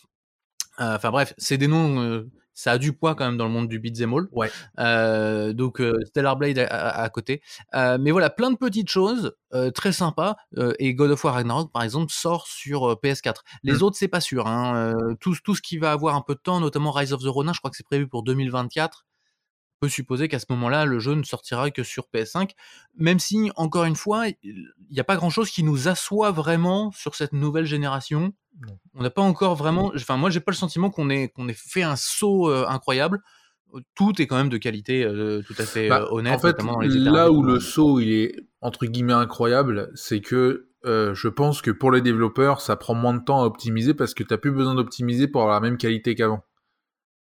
[0.80, 3.52] Euh, enfin bref, c'est des noms, euh, ça a du poids quand même dans le
[3.52, 4.28] monde du beat'em all.
[4.32, 4.52] Ouais.
[4.80, 7.42] Euh, donc Stellar Blade à, côté.
[7.74, 9.36] mais voilà, plein de petites choses
[9.74, 10.36] très sympas.
[10.80, 13.42] et God of War Ragnarok par exemple sort sur PS4.
[13.64, 13.84] Les mmh.
[13.84, 14.48] autres c'est pas sûr.
[14.48, 14.94] Hein.
[15.20, 17.54] tout, tout ce qui va avoir un peu de temps, notamment Rise of the Ronin,
[17.54, 19.06] je crois que c'est prévu pour 2024
[19.84, 22.52] peut supposer qu'à ce moment-là, le jeu ne sortira que sur PS5,
[22.96, 27.16] même si, encore une fois, il n'y a pas grand-chose qui nous assoit vraiment sur
[27.16, 28.32] cette nouvelle génération.
[28.94, 29.92] On n'a pas encore vraiment...
[29.94, 33.20] Enfin, moi, j'ai pas le sentiment qu'on ait, qu'on ait fait un saut euh, incroyable.
[33.94, 36.36] Tout est quand même de qualité euh, tout à fait bah, euh, honnête.
[36.36, 36.56] En fait,
[36.88, 41.92] là où le saut, il est, entre guillemets, incroyable, c'est que je pense que pour
[41.92, 44.76] les développeurs, ça prend moins de temps à optimiser parce que tu n'as plus besoin
[44.76, 46.46] d'optimiser pour avoir la même qualité qu'avant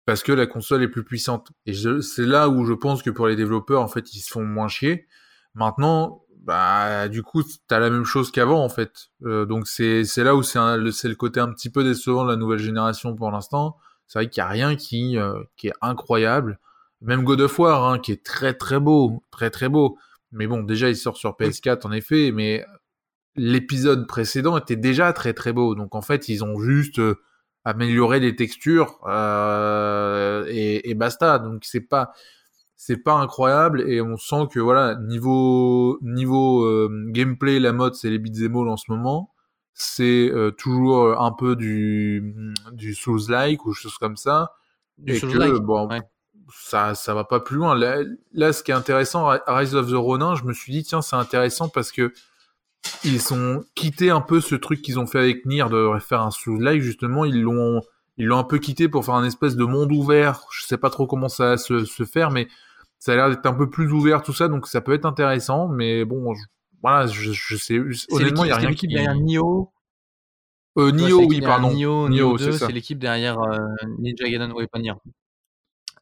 [0.06, 1.52] parce que la console est plus puissante.
[1.66, 4.44] Et c'est là où je pense que pour les développeurs, en fait, ils se font
[4.44, 5.06] moins chier.
[5.54, 9.08] Maintenant, bah, du coup, t'as la même chose qu'avant, en fait.
[9.22, 12.30] Euh, donc c'est c'est là où c'est le, le côté un petit peu décevant de
[12.30, 13.76] la nouvelle génération pour l'instant.
[14.06, 16.58] C'est vrai qu'il y a rien qui euh, qui est incroyable.
[17.00, 19.98] Même God of War, hein, qui est très très beau, très très beau.
[20.32, 22.64] Mais bon, déjà il sort sur PS4 en effet, mais
[23.36, 25.74] l'épisode précédent était déjà très très beau.
[25.74, 27.16] Donc en fait, ils ont juste euh,
[27.64, 31.38] améliorer les textures euh, et, et, basta.
[31.38, 32.12] Donc c'est pas
[32.76, 38.10] c'est pas incroyable et on sent que voilà niveau niveau euh, gameplay la mode c'est
[38.10, 39.30] les beat'em all en ce moment.
[39.72, 44.52] C'est euh, toujours un peu du du Souls like ou chose comme ça.
[44.98, 45.88] Du et que bon
[46.52, 47.74] ça ça va pas plus loin.
[47.74, 47.96] Là,
[48.32, 51.16] là ce qui est intéressant Rise of the Ronin, je me suis dit tiens c'est
[51.16, 52.12] intéressant parce que
[53.04, 56.30] ils sont quittés un peu ce truc qu'ils ont fait avec Nier de faire un
[56.30, 57.80] sous live justement ils l'ont
[58.16, 60.46] ils l'ont un peu quitté pour faire un espèce de monde ouvert.
[60.52, 62.48] Je sais pas trop comment ça va se, se faire mais
[62.98, 65.68] ça a l'air d'être un peu plus ouvert tout ça donc ça peut être intéressant
[65.68, 66.32] mais bon
[66.82, 67.78] voilà je, je sais
[68.10, 69.70] honnêtement il y a rien qui derrière Nioh
[70.78, 71.72] euh, Nioh oui pardon.
[71.72, 73.58] Nioh, Nioh, c'est l'équipe derrière euh,
[73.98, 74.94] Ninja Gaiden ouais pas Nier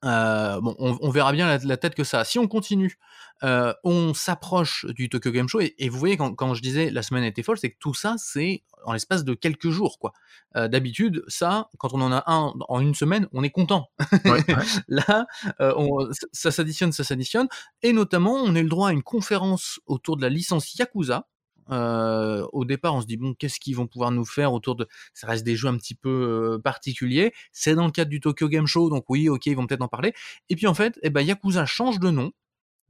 [0.04, 2.24] euh, bon, on, on, verra bien la, la, tête que ça a.
[2.24, 2.98] Si on continue,
[3.44, 6.90] euh, on s'approche du Tokyo Game Show et, et vous voyez quand, quand, je disais
[6.90, 10.12] la semaine était folle, c'est que tout ça c'est en l'espace de quelques jours quoi.
[10.56, 13.90] Euh, D'habitude, ça, quand on en a un en une semaine, on est content.
[14.24, 14.44] Ouais, ouais.
[14.88, 15.26] Là,
[15.60, 17.48] euh, on, ça s'additionne, ça s'additionne,
[17.82, 21.26] et notamment on a le droit à une conférence autour de la licence Yakuza.
[21.72, 25.26] Au départ, on se dit bon, qu'est-ce qu'ils vont pouvoir nous faire autour de Ça
[25.26, 27.32] reste des jeux un petit peu particuliers.
[27.52, 29.88] C'est dans le cadre du Tokyo Game Show, donc oui, ok, ils vont peut-être en
[29.88, 30.12] parler.
[30.48, 32.32] Et puis en fait, eh ben, Yakuza change de nom,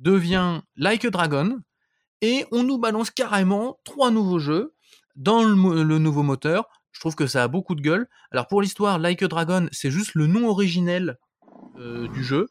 [0.01, 1.61] devient Like a Dragon,
[2.22, 4.74] et on nous balance carrément trois nouveaux jeux
[5.16, 6.68] dans le, nouveau moteur.
[6.93, 8.09] Je trouve que ça a beaucoup de gueule.
[8.30, 11.18] Alors pour l'histoire, Like Dragon, c'est juste le nom originel
[11.76, 12.49] du jeu.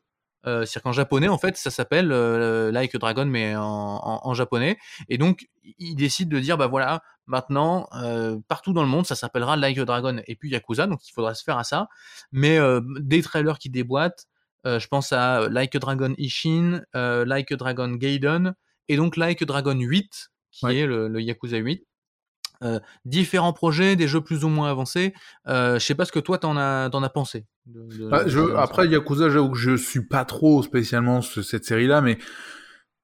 [0.48, 4.22] Euh, C'est-à-dire qu'en japonais, en fait, ça s'appelle euh, Like a Dragon, mais en, en,
[4.24, 4.78] en, japonais.
[5.08, 9.16] Et donc, il décide de dire, bah voilà, maintenant, euh, partout dans le monde, ça
[9.16, 11.88] s'appellera Like a Dragon et puis Yakuza, donc il faudra se faire à ça.
[12.32, 14.26] Mais euh, des trailers qui déboîtent,
[14.66, 18.54] euh, je pense à Like a Dragon Ishin, euh, Like a Dragon Gaiden,
[18.88, 20.78] et donc Like a Dragon 8, qui ouais.
[20.78, 21.86] est le, le Yakuza 8.
[22.64, 25.14] Euh, différents projets, des jeux plus ou moins avancés.
[25.48, 27.46] Euh, je sais pas ce que toi t'en as, t'en as pensé.
[27.66, 31.42] De, de, bah, je, de après Yakuza, j'avoue que je suis pas trop spécialement ce,
[31.42, 32.20] cette série-là, mais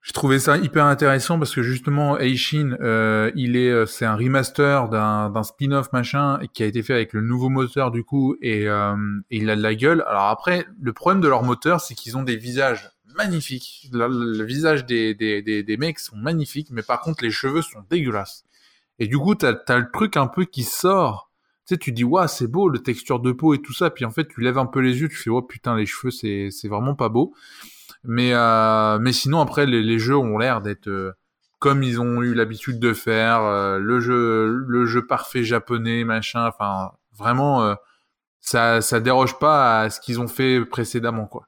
[0.04, 4.16] j'ai trouvé ça hyper intéressant parce que justement Eishin, euh, il est, euh, c'est un
[4.16, 8.36] remaster d'un, d'un spin-off machin qui a été fait avec le nouveau moteur du coup
[8.42, 8.96] et, euh,
[9.32, 10.06] et il a de la gueule.
[10.08, 13.90] Alors après, le problème de leur moteur, c'est qu'ils ont des visages magnifiques.
[13.92, 17.62] Le, le visage des, des, des, des mecs sont magnifiques, mais par contre les cheveux
[17.62, 18.46] sont dégueulasses.
[19.00, 21.32] Et du coup, t'as as le truc un peu qui sort.
[21.68, 23.90] Tu sais, tu dis, waouh, c'est beau, le texture de peau et tout ça.
[23.90, 26.12] Puis en fait, tu lèves un peu les yeux, tu fais, oh putain, les cheveux,
[26.12, 27.34] c'est vraiment pas beau.
[28.04, 31.12] Mais, euh, mais sinon, après, les, les jeux ont l'air d'être euh,
[31.60, 33.42] comme ils ont eu l'habitude de faire.
[33.42, 36.48] Euh, le jeu le jeu parfait japonais, machin.
[36.48, 37.76] Enfin, vraiment,
[38.40, 41.48] ça, ça déroge pas à ce qu'ils ont fait précédemment, quoi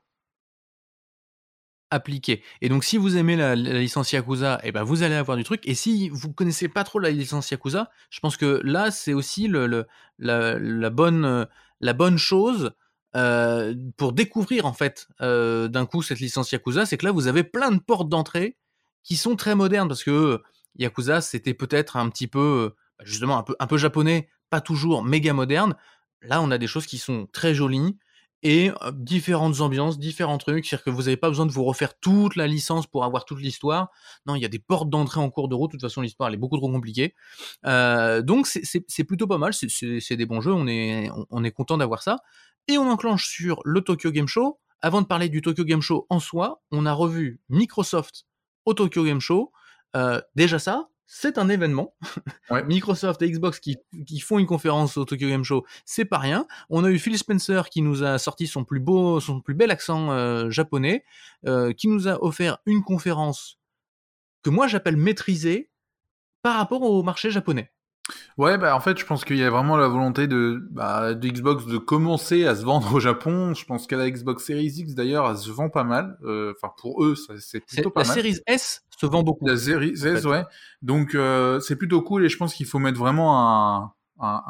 [1.92, 2.44] appliqué.
[2.62, 5.62] Et donc, si vous aimez la, licence Yakuza, eh ben, vous allez avoir du truc.
[5.66, 9.48] Et si vous connaissez pas trop la licence Yakuza, je pense que là, c'est aussi
[9.48, 9.86] le,
[10.20, 11.48] la, bonne,
[11.82, 12.72] la bonne chose
[13.16, 17.28] euh, pour découvrir, en fait, euh, d'un coup, cette licence Yakuza, c'est que là, vous
[17.28, 18.58] avez plein de portes d'entrée
[19.04, 20.42] qui sont très modernes parce que
[20.76, 25.04] Yakuza, c'était peut-être un petit peu, bah, justement, un peu, un peu japonais, pas toujours
[25.04, 25.76] méga moderne.
[26.22, 27.98] Là, on a des choses qui sont très jolies
[28.42, 30.66] et différentes ambiances, différents trucs.
[30.66, 33.42] C'est-à-dire que vous n'avez pas besoin de vous refaire toute la licence pour avoir toute
[33.42, 33.90] l'histoire.
[34.26, 35.72] Non, il y a des portes d'entrée en cours de route.
[35.72, 37.16] De toute façon, l'histoire, elle est beaucoup trop compliquée.
[37.64, 39.54] donc, c'est plutôt pas mal.
[39.54, 40.54] C'est des bons jeux.
[40.54, 42.18] On est, on, est content d'avoir ça.
[42.68, 44.60] Et on enclenche sur le Tokyo Game Show.
[44.82, 48.26] Avant de parler du Tokyo Game Show en soi, on a revu Microsoft
[48.66, 49.52] au Tokyo Game Show.
[50.36, 51.96] déjà ça, c'est un événement.
[52.68, 53.80] Microsoft et Xbox qui,
[54.22, 56.46] font une conférence au Tokyo Game Show, c'est pas rien.
[56.70, 59.72] On a eu Phil Spencer qui nous a sorti son plus beau, son plus bel
[59.72, 61.04] accent euh, japonais,
[61.48, 63.58] euh, qui nous a offert une conférence
[64.44, 65.72] que moi j'appelle maîtrisée
[66.44, 67.72] par rapport au marché japonais.
[68.38, 71.28] Ouais, bah en fait, je pense qu'il y a vraiment la volonté de, bah, de
[71.28, 73.54] Xbox de commencer à se vendre au Japon.
[73.54, 76.18] Je pense qu'à la Xbox Series X, d'ailleurs, elle se vend pas mal.
[76.24, 78.08] Euh, enfin, pour eux, c'est plutôt pas mal.
[78.08, 79.46] La Series S se vend beaucoup.
[79.46, 80.46] La Series S, ouais.
[80.82, 84.44] Donc, euh, c'est plutôt cool et je pense qu'il faut mettre vraiment un, un,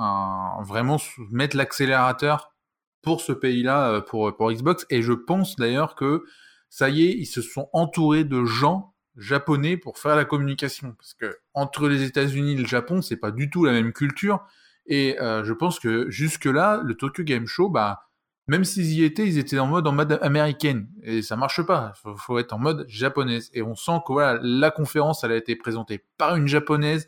[0.60, 0.97] un vraiment
[1.32, 2.53] mettre l'accélérateur
[3.01, 4.86] pour ce pays-là, euh, pour, pour Xbox.
[4.89, 6.24] Et je pense d'ailleurs que
[6.70, 11.13] ça y est, ils se sont entourés de gens japonais pour faire la communication parce
[11.13, 14.45] que entre les États-Unis et le Japon, c'est pas du tout la même culture
[14.86, 18.05] et euh, je pense que jusque là, le Tokyo Game Show, bah
[18.47, 21.93] même s'ils y étaient, ils étaient en mode américaine et ça marche pas.
[22.01, 25.38] Faut, faut être en mode japonaise et on sent que voilà la conférence, elle a
[25.38, 27.05] été présentée par une japonaise,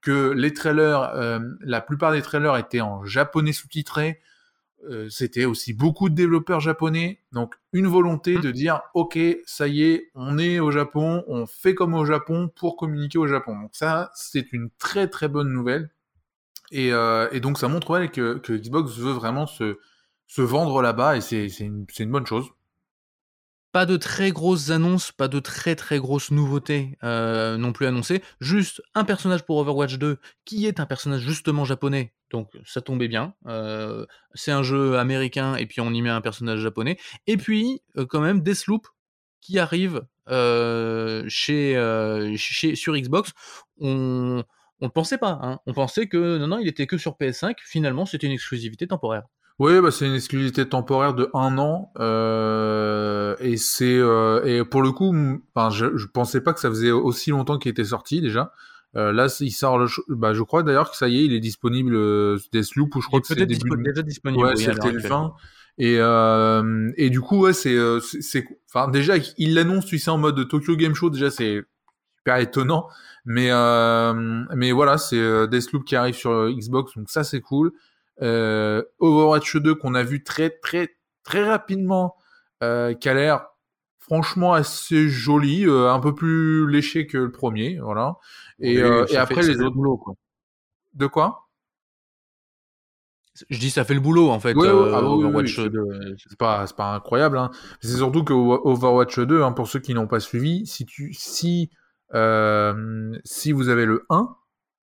[0.00, 4.20] que les trailers, euh, la plupart des trailers étaient en japonais sous-titré.
[4.84, 8.40] Euh, c'était aussi beaucoup de développeurs japonais, donc une volonté mmh.
[8.40, 12.48] de dire ok, ça y est, on est au Japon, on fait comme au Japon
[12.54, 13.58] pour communiquer au Japon.
[13.60, 15.90] Donc ça, c'est une très très bonne nouvelle.
[16.70, 19.78] Et, euh, donc ça montre que, Xbox veut vraiment se,
[20.26, 22.46] se vendre là-bas et c'est une, une bonne chose
[23.72, 28.22] pas de très grosses annonces, pas de très très grosses nouveautés euh, non plus annoncées.
[28.40, 33.08] Juste un personnage pour Overwatch 2 qui est un personnage justement japonais, donc ça tombait
[33.08, 33.34] bien.
[34.34, 36.98] C'est un jeu américain et puis on y met un personnage japonais.
[37.26, 38.86] Et puis quand même Deathloop
[39.40, 40.02] qui arrive
[41.28, 41.74] chez,
[42.74, 43.32] sur Xbox.
[43.80, 44.44] On
[44.80, 45.58] on ne pensait pas, hein.
[45.66, 47.54] on pensait que non non il était que sur PS5.
[47.64, 49.24] Finalement c'était une exclusivité temporaire.
[49.58, 51.90] Oui, bah c'est une exclusivité temporaire de un an
[53.40, 53.98] et c'est
[54.70, 55.12] pour le coup,
[55.70, 58.52] je, je pensais pas que ça faisait aussi longtemps qu'il était sorti déjà.
[58.96, 61.40] Euh, là, il sort le, bah, je crois d'ailleurs que ça y est, il est
[61.40, 64.42] disponible euh, Deathloop ou je crois que c'est déjà disponible.
[64.42, 65.34] Ouais, c'était le 20.
[65.80, 70.10] Et euh, et du coup, ouais, c'est euh, c'est enfin déjà il l'annonce, tu sais,
[70.10, 71.62] en mode Tokyo Game Show, déjà c'est
[72.16, 72.88] super étonnant.
[73.26, 73.50] Mais
[74.56, 77.72] mais voilà, c'est Deathloop qui arrive sur Xbox, donc ça c'est cool
[78.20, 82.16] Overwatch 2 qu'on a vu très très très rapidement,
[82.60, 83.46] qui a l'air
[84.08, 88.16] franchement assez joli, euh, un peu plus léché que le premier, voilà.
[88.58, 90.14] Et, euh, et après les autres boulot quoi.
[90.94, 91.48] De quoi?
[93.50, 94.54] Je dis ça fait le boulot en fait.
[94.54, 96.16] Ouais, euh, ah Overwatch 2.
[96.16, 97.36] C'est pas c'est pas incroyable.
[97.36, 97.50] Hein.
[97.80, 101.70] C'est surtout que Overwatch 2, hein, pour ceux qui n'ont pas suivi, si tu si
[103.24, 104.34] si vous avez le 1,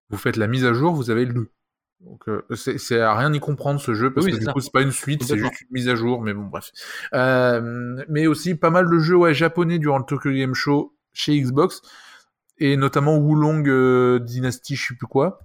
[0.09, 1.51] vous faites la mise à jour, vous avez le 2.
[2.01, 4.81] Donc euh, c'est à rien y comprendre ce jeu parce que du coup c'est pas
[4.81, 6.21] une suite, c'est juste une mise à jour.
[6.21, 6.71] Mais bon bref.
[7.13, 11.39] Euh, mais aussi pas mal de jeux ouais japonais durant le Tokyo Game Show chez
[11.39, 11.81] Xbox
[12.57, 15.39] et notamment Wulong euh, Dynasty, je sais plus quoi.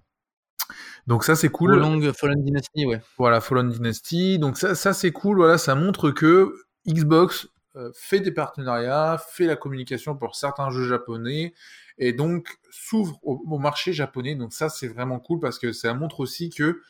[1.06, 1.72] Donc ça c'est cool.
[1.72, 3.00] Wulong Fallen Dynasty, ouais.
[3.16, 4.38] Voilà Fallen Dynasty.
[4.38, 5.38] Donc ça ça c'est cool.
[5.38, 6.54] Voilà, ça montre que
[6.86, 7.48] Xbox
[7.94, 11.54] fait des partenariats, fait la communication pour certains jeux japonais
[11.98, 14.34] et donc s'ouvre au, marché japonais.
[14.34, 16.80] Donc ça, c'est vraiment cool parce que ça montre aussi que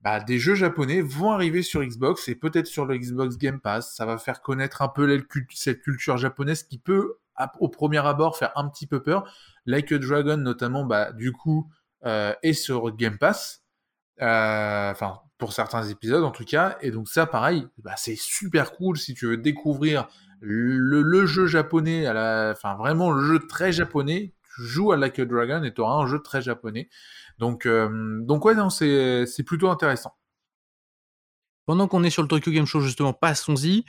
[0.00, 3.94] bah, des jeux japonais vont arriver sur Xbox et peut-être sur le Xbox Game Pass.
[3.94, 5.24] Ça va faire connaître un peu
[5.54, 7.18] cette culture japonaise qui peut,
[7.58, 9.24] au premier abord, faire un petit peu peur.
[9.66, 11.70] Like a Dragon, notamment, bah, du coup,
[12.04, 13.62] euh, est sur Game Pass.
[14.22, 16.78] Euh, enfin, pour certains épisodes en tout cas.
[16.80, 20.08] Et donc ça, pareil, bah, c'est super cool si tu veux découvrir
[20.40, 25.62] le, jeu japonais, enfin vraiment le jeu très japonais tu joues à Like a Dragon
[25.62, 26.88] et tu auras un jeu très japonais.
[27.38, 30.14] Donc, euh, donc ouais, c'est, plutôt intéressant.
[31.66, 33.84] Pendant qu'on est sur le Tokyo Game Show, justement, passons-y.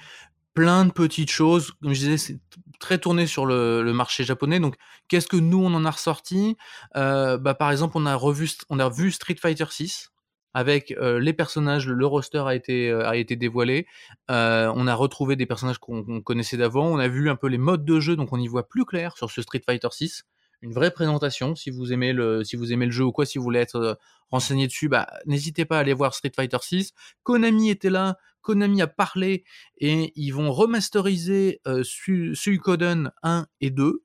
[0.53, 1.71] Plein de petites choses.
[1.81, 2.39] Comme je disais, c'est
[2.79, 4.59] très tourné sur le, marché japonais.
[4.59, 4.75] Donc,
[5.09, 6.55] qu'est-ce que nous, on en a ressorti?
[6.95, 10.11] Euh, bah, Par exemple, on a, revu, on a vu Street Fighter 6.
[10.53, 13.87] avec les personnages, le roster a été a été dévoilé.
[14.29, 16.87] on a retrouvé des personnages qu'on connaissait d'avant.
[16.87, 19.17] On a vu un peu les modes de jeu, donc on y voit plus clair
[19.17, 20.23] sur ce Street Fighter 6
[20.65, 21.55] une vraie présentation.
[21.55, 23.75] Si vous aimez le, si vous aimez le jeu ou quoi, si vous voulez être
[23.75, 23.93] euh,
[24.29, 26.91] renseigné dessus, bah, n'hésitez pas à aller voir Street Fighter 6.
[27.23, 29.43] Konami était là, Konami a parlé
[29.77, 34.03] et ils vont remasteriser euh, Suikoden 1 et 2.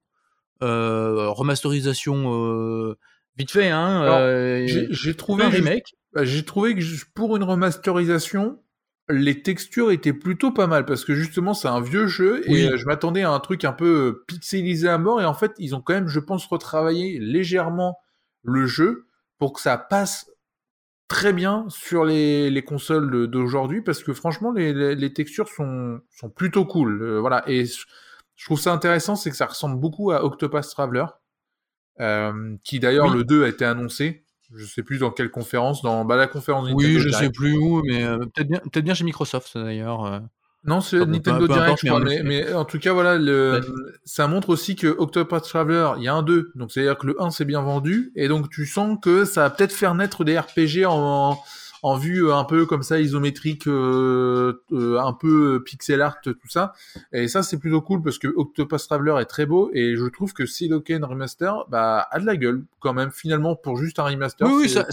[0.63, 2.99] Euh, remasterisation euh,
[3.39, 4.67] vite fait, hein.
[4.91, 5.95] j'ai trouvé un remake.
[6.13, 6.83] Bah, j'ai trouvé que
[7.15, 8.63] pour une remasterisation,
[9.11, 12.77] les textures étaient plutôt pas mal parce que justement c'est un vieux jeu et euh,
[12.77, 15.75] je m'attendais à un truc un peu euh, pixelisé à mort et en fait ils
[15.75, 17.99] ont quand même je pense retravaillé légèrement
[18.43, 19.07] le jeu
[19.39, 20.31] pour que ça passe
[21.09, 26.31] très bien sur les, les consoles d'aujourd'hui parce que franchement les, les, textures sont, sont
[26.31, 30.25] plutôt cool euh, voilà et je trouve ça intéressant c'est que ça ressemble beaucoup à
[30.25, 31.07] Octopus Traveler
[32.65, 36.17] qui d'ailleurs le 2 a été annoncé je sais plus dans quelle conférence, dans bah,
[36.17, 38.95] la conférence Nintendo Oui, je ne sais plus où, mais euh, peut-être bien, peut bien
[38.95, 40.05] chez Microsoft d'ailleurs.
[40.05, 40.19] Euh.
[40.65, 43.63] Non, c'est Nintendo Direct, je crois, mais, en tout cas, voilà, le,
[44.05, 47.23] ça montre aussi que Octopath Traveler, il y a un 2, donc c'est-à-dire que le
[47.23, 50.39] 1 s'est bien vendu, et donc tu sens que ça va peut-être faire naître des
[50.39, 51.39] RPG en, en
[51.97, 56.73] vue euh, un peu comme ça isométrique, euh, euh, un peu pixel art, tout ça.
[57.13, 60.33] Et ça c'est plutôt cool parce que Octopus Traveler est très beau et je trouve
[60.33, 64.47] que Siloken Remaster bah, a de la gueule quand même finalement pour juste un remaster.
[64.47, 64.87] Oui, oui ça,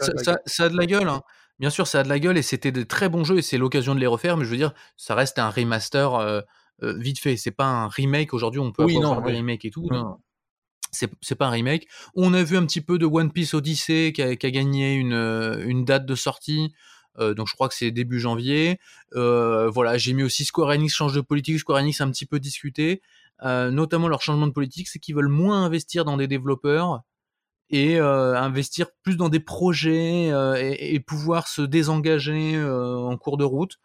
[0.46, 1.08] ça, a de la gueule.
[1.08, 1.22] Hein.
[1.60, 3.58] Bien sûr, ça a de la gueule et c'était de très bons jeux et c'est
[3.58, 4.38] l'occasion de les refaire.
[4.38, 6.44] Mais je veux dire, ça reste un remaster
[6.82, 7.36] vite fait.
[7.36, 8.34] C'est pas un remake.
[8.34, 9.88] Aujourd'hui, on peut oui, avoir non, remake et tout.
[9.90, 10.18] Non
[10.92, 11.88] c'est pas un remake.
[12.16, 15.84] On a vu un petit peu de One Piece Odyssey qui a, gagné une, euh,
[15.84, 16.74] date de sortie.
[17.20, 18.80] Euh, donc je crois que c'est début janvier.
[19.16, 21.60] Euh, voilà, j'ai mis aussi Square Enix change de politique.
[21.60, 23.02] Square Enix a un petit peu discuté,
[23.44, 27.02] notamment leur changement de politique, c'est qu'ils veulent moins investir dans des développeurs
[27.70, 33.78] et investir plus dans des projets et, pouvoir se désengager en cours de route.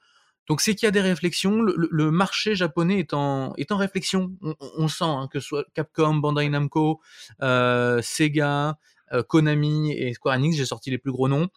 [0.48, 1.60] Donc c'est qu'il y a des réflexions.
[1.62, 4.32] Le, marché japonais est en, est en réflexion.
[4.42, 7.00] On, on sent hein, que ce soit Capcom, Bandai Namco,
[7.42, 8.78] euh, Sega,
[9.12, 11.48] euh, Konami et Square Enix, j'ai sorti les plus gros noms.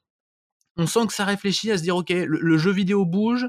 [0.77, 3.47] On sent que ça réfléchit à se dire ok, le jeu vidéo bouge,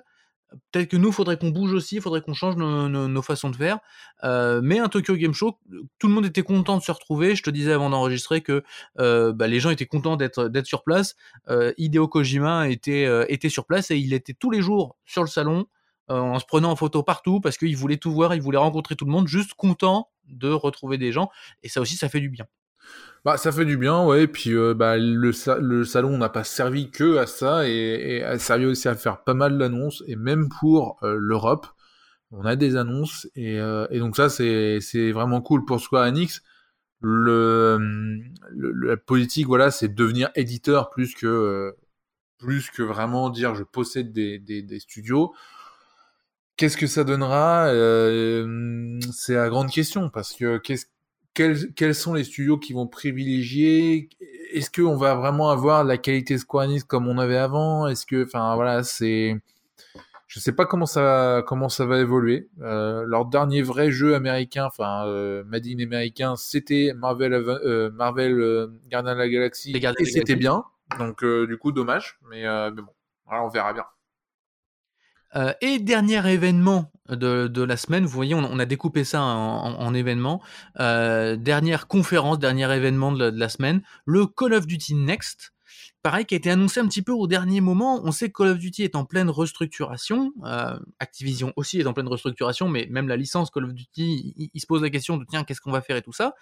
[0.73, 3.79] peut-être que nous, faudrait qu'on bouge aussi, il faudrait qu'on change nos, façons de faire.
[4.25, 5.59] Euh, mais un Tokyo Game Show,
[5.99, 7.35] tout le monde était content de se retrouver.
[7.35, 8.63] Je te disais avant d'enregistrer que
[8.99, 11.17] euh, bah, les gens étaient contents d'être sur place.
[11.49, 15.29] Euh, Hideo Kojima était était sur place et il était tous les jours sur le
[15.29, 15.67] salon
[16.09, 19.05] en se prenant en photo partout parce qu'il voulait tout voir, il voulait rencontrer tout
[19.05, 21.31] le monde, juste content de retrouver des gens.
[21.65, 22.47] Et ça aussi, ça fait du bien.
[23.25, 24.27] Bah, ça fait du bien, ouais.
[24.29, 28.39] Puis, euh, bah, le, le salon n'a pas servi que à ça, et, et, a
[28.39, 31.67] servi aussi à faire pas mal d'annonces, et même pour euh, l'Europe,
[32.31, 36.43] on a des annonces, et, euh, et donc ça, c'est vraiment cool pour Square Enix.
[37.01, 37.79] Le,
[38.51, 41.75] le la politique, voilà, c'est devenir éditeur plus que
[42.39, 45.35] plus que vraiment dire je possède des, des, des studios.
[46.57, 47.67] Qu'est-ce que ça donnera?
[49.13, 50.87] C'est la grande question parce que qu'est-ce
[51.37, 54.09] quels, sont les studios qui vont privilégier?
[54.53, 57.87] Est-ce qu'on va vraiment avoir la qualité Square Enix comme on avait avant?
[57.87, 59.37] Est-ce que, enfin voilà, c'est,
[60.27, 62.49] je sais pas comment ça comment ça va évoluer.
[62.63, 68.41] Euh, leur dernier vrai jeu américain, enfin euh, Made in américain, c'était Marvel euh, Marvel
[68.41, 70.65] euh, Gardien de la Galaxie et c'était bien.
[70.99, 72.93] Donc euh, du coup dommage, mais, mais bon,
[73.27, 73.85] voilà, on verra bien.
[75.35, 80.43] Euh, et dernier événement de, la semaine, vous voyez, on, a découpé ça en, événements.
[80.81, 85.53] Euh, dernière conférence, dernier événement de la, semaine, le Call of Duty Next.
[86.03, 88.01] Pareil, qui a été annoncé un petit peu au dernier moment.
[88.05, 90.33] On sait que Call of Duty est en pleine restructuration.
[90.45, 94.61] Euh, Activision aussi est en pleine restructuration, mais même la licence Call of Duty, il,
[94.61, 96.35] se pose la question de tiens, qu'est-ce qu'on va faire et tout ça.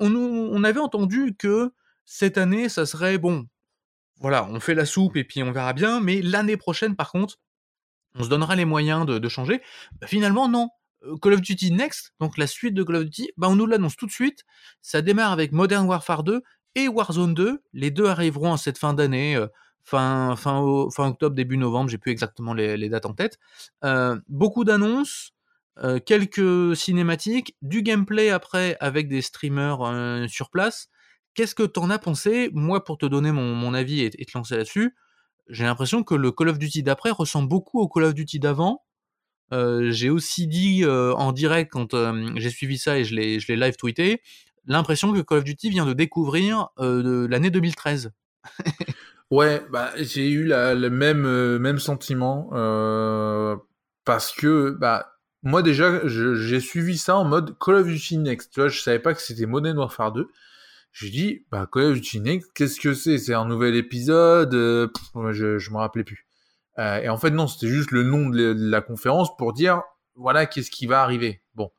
[0.00, 1.72] On, on avait entendu que
[2.04, 3.46] cette année, ça serait bon.
[4.20, 6.00] Voilà, on fait la soupe et puis on verra bien.
[6.00, 7.38] Mais l'année prochaine, par contre,
[8.14, 9.60] on se donnera les moyens de, changer.
[10.00, 10.68] Bah, finalement, non.
[11.04, 13.66] Euh, Call of Duty Next, donc la suite de Call of Duty, bah, on nous
[13.66, 14.44] l'annonce tout de suite.
[14.82, 16.42] Ça démarre avec Modern Warfare 2
[16.76, 17.62] et Warzone 2.
[17.72, 19.48] Les deux arriveront en cette fin d'année, euh,
[19.82, 20.60] fin, fin,
[20.98, 23.38] octobre, début novembre, j'ai plus exactement les, dates en tête.
[23.84, 25.32] Euh, beaucoup d'annonces,
[26.06, 30.88] quelques cinématiques, du gameplay après avec des streamers sur place.
[31.34, 32.48] Qu'est-ce que t'en as pensé?
[32.52, 34.94] Moi, pour te donner mon, avis et, et te lancer là-dessus,
[35.48, 38.82] j'ai l'impression que le Call of Duty d'après ressemble beaucoup au Call of Duty d'avant.
[39.52, 43.40] Euh, j'ai aussi dit euh, en direct quand euh, j'ai suivi ça et je l'ai,
[43.40, 44.22] je l'ai live tweeté,
[44.66, 48.10] l'impression que Call of Duty vient de découvrir de l'année 2013.
[49.30, 52.48] ouais, bah j'ai eu le même même sentiment
[54.04, 58.52] parce que bah moi déjà j'ai suivi ça en mode Call of Duty Next.
[58.52, 60.28] Tu vois, je savais pas que c'était Modern Warfare 2.
[60.94, 63.18] J'ai dit, bah, Call of Duty qu'est-ce que c'est?
[63.18, 64.88] C'est un nouvel épisode euh,
[65.32, 66.28] Je, je me rappelais plus.
[66.78, 69.82] Euh, et en fait, non, c'était juste le nom de la, conférence pour dire,
[70.14, 71.42] voilà, qu'est-ce qui va arriver.
[71.56, 71.72] Bon.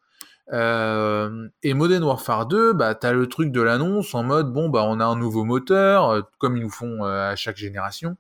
[0.52, 4.84] Euh, et Modern Warfare 2, bah, t'as le truc de l'annonce en mode, bon, bah,
[4.84, 8.18] on a un nouveau moteur, euh, comme ils nous font euh, à chaque génération.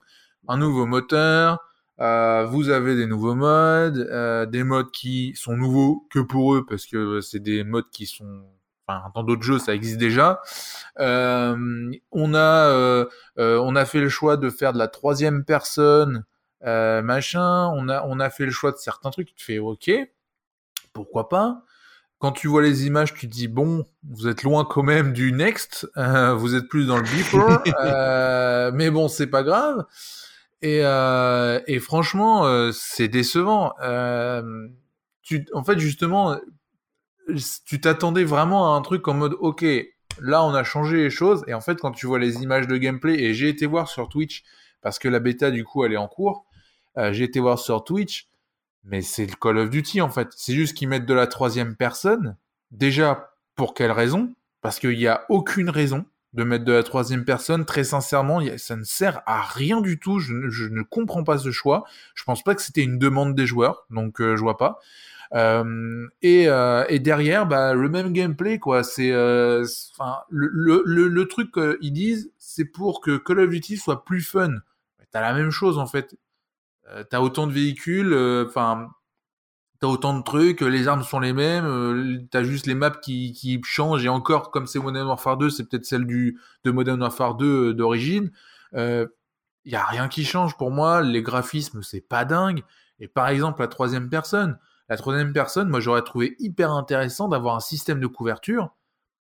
[0.47, 1.59] Un nouveau moteur,
[1.99, 6.85] euh, vous avez des nouveaux modes, des modes qui sont nouveaux que pour eux, parce
[6.85, 8.45] que c'est des modes qui sont
[8.87, 10.41] enfin dans d'autres jeux ça existe déjà.
[10.99, 13.05] Euh, on a euh,
[13.37, 16.25] on a fait le choix de faire de la troisième personne
[16.65, 17.67] euh, machin.
[17.75, 19.27] On a, on a fait le choix de certains trucs.
[19.27, 19.91] Tu te fais OK,
[20.93, 21.63] pourquoi pas.
[22.19, 25.31] Quand tu vois les images, tu te dis bon, vous êtes loin quand même du
[25.31, 25.87] next.
[25.97, 29.85] Euh, vous êtes plus dans le before, euh, mais bon, c'est pas grave.
[30.61, 33.73] Et, euh, et franchement, euh, c'est décevant.
[35.21, 36.39] tu, en fait, justement,
[37.65, 39.65] tu t'attendais vraiment à un truc en mode OK,
[40.19, 41.43] là on a changé les choses.
[41.47, 44.09] Et en fait, quand tu vois les images de gameplay, et j'ai été voir sur
[44.09, 44.43] Twitch
[44.81, 46.45] parce que la bêta du coup elle est en cours,
[46.97, 48.29] euh, j'ai été voir sur Twitch,
[48.83, 50.29] mais c'est le Call of Duty en fait.
[50.35, 52.37] C'est juste qu'ils mettent de la troisième personne.
[52.71, 54.33] Déjà, pour quelle raison?
[54.61, 57.65] Parce qu'il n'y a aucune raison de mettre de la troisième personne.
[57.65, 60.19] Très sincèrement, ça ne sert à rien du tout.
[60.19, 61.85] Je, ne comprends pas ce choix.
[62.13, 64.79] Je pense pas que c'était une demande des joueurs, donc euh, je vois pas.
[65.35, 68.83] Euh, et, euh, et, derrière, bah, le même gameplay, quoi.
[68.83, 74.21] C'est, euh, enfin, le, truc qu'ils disent, c'est pour que Call of Duty soit plus
[74.21, 74.51] fun.
[75.11, 76.17] T'as la même chose en fait.
[76.89, 78.89] Euh, t'as autant de véhicules, euh, enfin,
[79.79, 83.61] t'as autant de trucs, les armes sont les mêmes, euh, t'as juste les maps qui,
[83.63, 87.35] changent, et encore, comme c'est Modern Warfare 2, c'est peut-être celle du, de Modern Warfare
[87.35, 88.31] 2 d'origine.
[88.73, 92.63] Il y a rien qui change pour moi, les graphismes, c'est pas dingue.
[92.99, 94.59] Et par exemple, la troisième personne,
[94.89, 98.75] la troisième personne, moi j'aurais trouvé hyper intéressant d'avoir un système de couverture,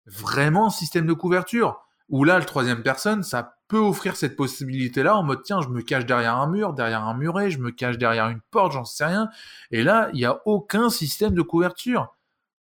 [0.05, 5.23] vraiment système de couverture, où là, le troisième personne, ça peut offrir cette possibilité-là en
[5.23, 8.29] mode tiens, je me cache derrière un mur, derrière un muret, je me cache derrière
[8.29, 9.29] une porte, j'en sais rien.
[9.71, 12.15] Et là, il n'y a aucun système de couverture.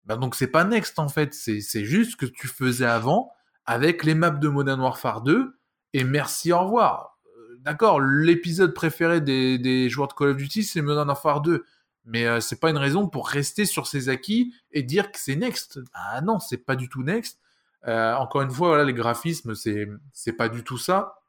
[0.07, 3.31] Ben donc c'est pas Next en fait, c'est juste ce que tu faisais avant
[3.67, 5.59] avec les maps de Modern Warfare 2
[5.95, 7.19] et merci au revoir.
[7.27, 11.65] Euh, d'accord, l'épisode préféré des, des, joueurs de Call of Duty c'est Modern Warfare 2,
[12.05, 15.37] mais euh, c'est pas une raison pour rester sur ses acquis et dire que c'est
[15.37, 15.81] Next.
[15.95, 17.41] Ah non, c'est pas du tout Next.
[17.87, 21.21] Euh, encore une fois, voilà, les graphismes, c'est c'est pas du tout ça.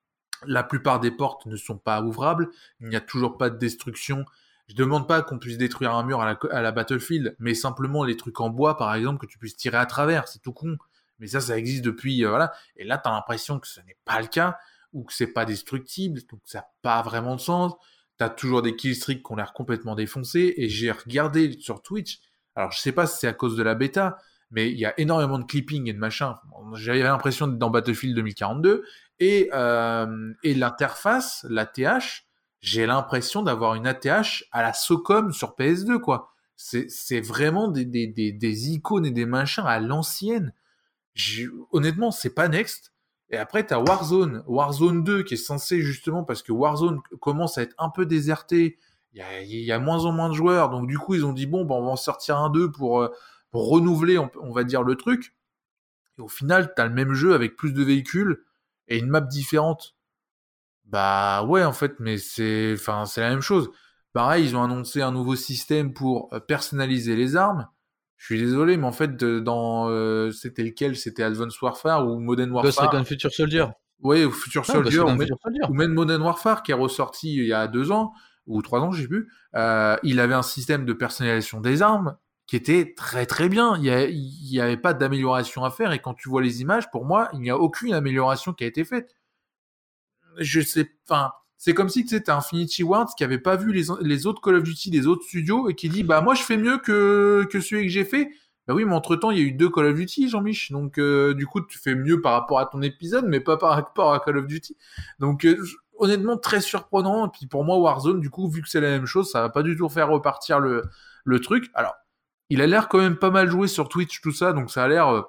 [0.45, 2.49] La plupart des portes ne sont pas ouvrables.
[2.81, 4.25] Il n'y a toujours pas de destruction.
[4.67, 8.39] Je demande pas qu'on puisse détruire un mur à la, Battlefield, mais simplement les trucs
[8.41, 10.27] en bois, par exemple, que tu puisses tirer à travers.
[10.27, 10.77] C'est tout con.
[11.19, 12.51] Mais ça, ça existe depuis, euh, voilà.
[12.75, 14.57] Et là, t'as l'impression que ce n'est pas le cas,
[14.91, 17.73] ou que c'est pas destructible, donc ça n'a pas vraiment de sens.
[18.17, 22.19] T'as toujours des killstreaks qui ont l'air complètement défoncés, et j'ai regardé sur Twitch.
[22.55, 24.17] Alors, je sais pas si c'est à cause de la bêta,
[24.51, 26.35] mais il y a énormément de clipping et de machin.
[26.75, 28.85] J'avais l'impression d'être dans Battlefield 2042
[29.19, 32.25] et euh, et l'interface, la TH,
[32.61, 36.31] j'ai l'impression d'avoir une ATH à la SOCOM sur PS2 quoi.
[36.55, 40.53] C'est vraiment des icônes et des machins à l'ancienne.
[41.71, 42.94] Honnêtement, c'est pas Next.
[43.29, 47.63] Et après, t'as Warzone, Warzone 2 qui est censé justement parce que Warzone commence à
[47.63, 48.77] être un peu déserté.
[49.13, 51.63] Il y a, moins en moins de joueurs, donc du coup ils ont dit bon,
[51.63, 53.09] ben, on va en sortir un 2 pour euh,
[53.53, 55.35] renouveler, on, va dire, le truc.
[56.17, 58.43] Et au final, t'as le même jeu avec plus de véhicules
[58.87, 59.95] et une map différente.
[60.85, 63.71] Bah ouais, en fait, mais c'est, enfin, la même chose.
[64.13, 67.67] Pareil, ils ont annoncé un nouveau système pour euh, personnaliser les armes.
[68.25, 70.95] Je suis désolé, mais en fait, dans euh, c'était lequel?
[70.95, 72.89] C'était Advanced Warfare ou Modern Warfare?
[72.89, 73.65] Ghost Future Soldier.
[74.01, 77.91] Oui, ou Future Soldier, ou, même Modern Warfare qui est ressorti il y a deux
[77.91, 78.13] ans
[78.47, 79.31] ou trois ans, j'ai plus.
[79.53, 82.17] Euh, il avait un système de personnalisation des armes
[82.47, 83.77] qui était très très bien.
[83.77, 87.29] Il n'y avait pas d'amélioration à faire et quand tu vois les images, pour moi,
[87.33, 89.15] il n'y a aucune amélioration qui a été faite.
[90.39, 94.27] Je sais, enfin, c'est comme si c'était Infinity Ward qui avait pas vu les, les,
[94.27, 96.77] autres Call of Duty des autres studios et qui dit bah moi je fais mieux
[96.77, 98.29] que que celui que j'ai fait.
[98.67, 100.71] Bah oui, mais entre temps il y a eu deux Call of Duty, Jean-Mich.
[100.71, 103.71] Donc euh, du coup tu fais mieux par rapport à ton épisode, mais pas par
[103.71, 104.75] rapport à Call of Duty.
[105.19, 105.57] Donc euh,
[105.97, 107.27] honnêtement très surprenant.
[107.27, 109.49] Et puis pour moi Warzone, du coup vu que c'est la même chose, ça va
[109.49, 110.83] pas du tout faire repartir le
[111.23, 111.69] le truc.
[111.73, 111.95] Alors
[112.49, 114.87] il a l'air quand même pas mal joué sur Twitch, tout ça, donc ça a
[114.87, 115.21] l'air euh,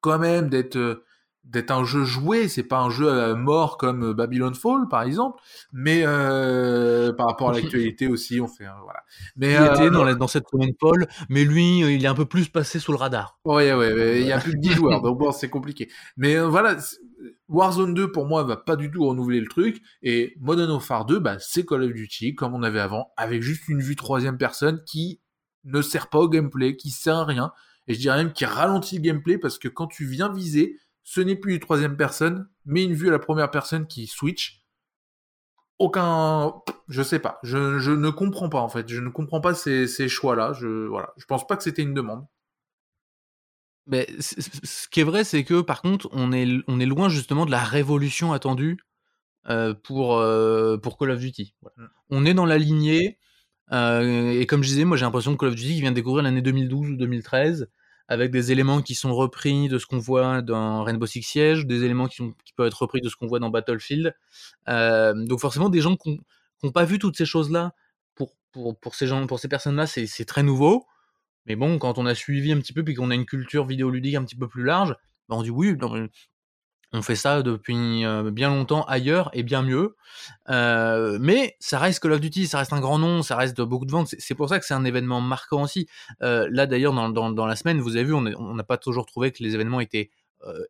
[0.00, 1.02] quand même d'être
[1.48, 5.40] d'être un jeu joué, c'est pas un jeu euh, mort comme Babylon Fall par exemple,
[5.72, 9.00] mais par rapport à l'actualité aussi, on fait voilà.
[9.36, 12.48] Mais il était dans, dans, cette semaine Fall, mais lui, il est un peu plus
[12.48, 13.38] passé sous le radar.
[13.44, 15.90] Ouais, ouais, il y a plus de 10 joueurs, donc bon, c'est compliqué.
[16.16, 16.76] Mais voilà,
[17.48, 21.18] Warzone 2 pour moi va pas du tout renouveler le truc, et Modern Warfare 2,
[21.18, 24.82] bah c'est Call of Duty comme on avait avant, avec juste une vue troisième personne
[24.84, 25.20] qui
[25.64, 27.52] ne sert pas au gameplay, qui sert à rien,
[27.86, 30.78] et je dirais même qui ralentit le gameplay parce que quand tu viens viser,
[31.08, 34.62] ce n'est plus une troisième personne, mais une vue à la première personne qui switch.
[35.78, 36.52] Aucun,
[36.88, 40.52] je sais pas, je, ne comprends pas en fait, je ne comprends pas ces, choix-là.
[40.52, 42.26] Je voilà, je pense pas que c'était une demande.
[43.86, 47.46] Mais ce qui est vrai, c'est que par contre, on est, on est loin justement
[47.46, 48.76] de la révolution attendue
[49.48, 51.54] euh, pour, euh, pour Call of Duty.
[51.78, 51.84] Mm.
[52.10, 53.18] On est dans la lignée,
[53.72, 56.22] euh, et comme je disais, moi j'ai l'impression que Call of Duty vient de découvrir
[56.22, 57.70] l'année 2012 ou 2013,
[58.08, 61.84] avec des éléments qui sont repris de ce qu'on voit dans Rainbow Six Siege, des
[61.84, 62.22] éléments qui,
[62.56, 64.14] peuvent être repris de ce qu'on voit dans Battlefield.
[64.66, 66.20] donc forcément, des gens qui
[66.62, 67.74] n'ont pas vu toutes ces choses-là,
[68.52, 70.86] pour, ces gens, pour ces personnes-là, c'est très nouveau.
[71.46, 74.14] Mais bon, quand on a suivi un petit peu, puis qu'on a une culture vidéoludique
[74.14, 74.94] un petit peu plus large,
[75.28, 75.76] bah, on dit oui,
[76.92, 79.96] on fait ça depuis euh, bien longtemps ailleurs et bien mieux.
[80.48, 83.84] Euh, mais ça reste Call of Duty, ça reste un grand nom, ça reste beaucoup
[83.84, 84.14] de ventes.
[84.18, 85.86] C'est pour ça que c'est un événement marquant aussi.
[86.22, 89.42] Euh, là d'ailleurs, dans, la semaine, vous avez vu, on n'a pas toujours trouvé que
[89.42, 90.10] les événements étaient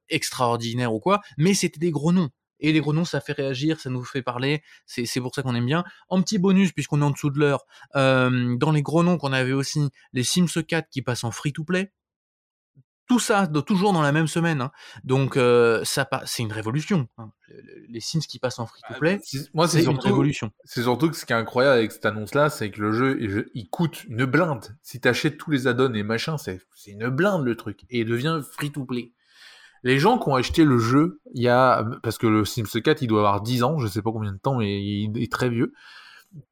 [0.08, 2.30] extraordinaires ou quoi, mais c'était des gros noms.
[2.58, 4.62] Et les gros noms, ça fait réagir, ça nous fait parler.
[4.86, 5.84] C'est pour ça qu'on aime bien.
[6.08, 7.64] En petit bonus, puisqu'on est en dessous de l'heure,
[7.94, 11.92] dans les gros noms qu'on avait aussi, les Sims 4 qui passent en free-to-play
[13.08, 14.60] tout ça toujours dans la même semaine.
[14.60, 14.70] Hein.
[15.02, 17.08] Donc euh, ça c'est une révolution.
[17.18, 17.32] Hein.
[17.88, 20.52] Les Sims qui passent en free to play, ah, moi c'est une révolution.
[20.64, 23.50] C'est surtout que ce qui est incroyable avec cette annonce là, c'est que le jeu
[23.54, 24.76] il coûte une blinde.
[24.82, 28.40] Si t'achètes tous les add-ons et machin, c'est une blinde le truc et il devient
[28.52, 29.12] free to play.
[29.84, 33.02] Les gens qui ont acheté le jeu, il y a parce que le Sims 4
[33.02, 35.48] il doit avoir 10 ans, je sais pas combien de temps, mais il est très
[35.48, 35.72] vieux.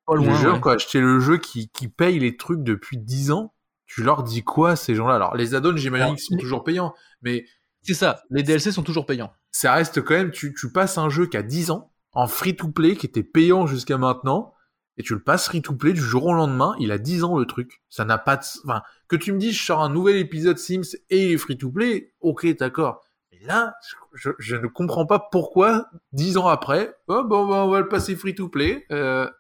[0.09, 3.53] les gens qui ont acheté le jeu qui, qui payent les trucs depuis 10 ans,
[3.87, 5.14] tu leur dis quoi ces gens-là?
[5.14, 7.45] Alors les add-ons, j'imagine qu'ils sont toujours payants, mais
[7.82, 9.32] c'est ça, les DLC sont toujours payants.
[9.53, 12.97] Ça reste quand même, tu, tu passes un jeu qui a 10 ans en free-to-play
[12.97, 14.55] qui était payant jusqu'à maintenant
[14.97, 17.82] et tu le passes free-to-play du jour au lendemain, il a 10 ans le truc.
[17.89, 20.97] Ça n'a pas de enfin que tu me dis je sors un nouvel épisode Sims
[21.11, 23.05] et il est free-to-play, OK, d'accord.
[23.30, 23.74] Mais là,
[24.14, 28.16] je, je, ne comprends pas pourquoi 10 ans après, oh bon, on va le passer
[28.16, 28.87] free-to-play.
[28.91, 29.30] Euh,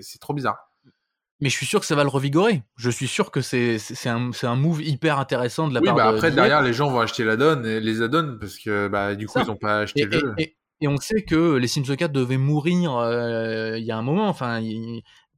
[0.00, 0.73] c'est trop bizarre
[1.40, 2.62] mais je suis sûr que ça va le revigorer.
[2.76, 6.08] Je suis sûr que c'est un, un move hyper intéressant de la oui, part bah
[6.08, 9.40] après, derrière, les gens vont acheter la donne, les add-ons, parce que bah, du coup,
[9.40, 10.34] ils n'ont pas acheté le jeu.
[10.38, 10.56] Et,
[10.86, 14.28] on sait que les Sims 4 devaient mourir euh, il y a un moment.
[14.28, 14.60] Enfin,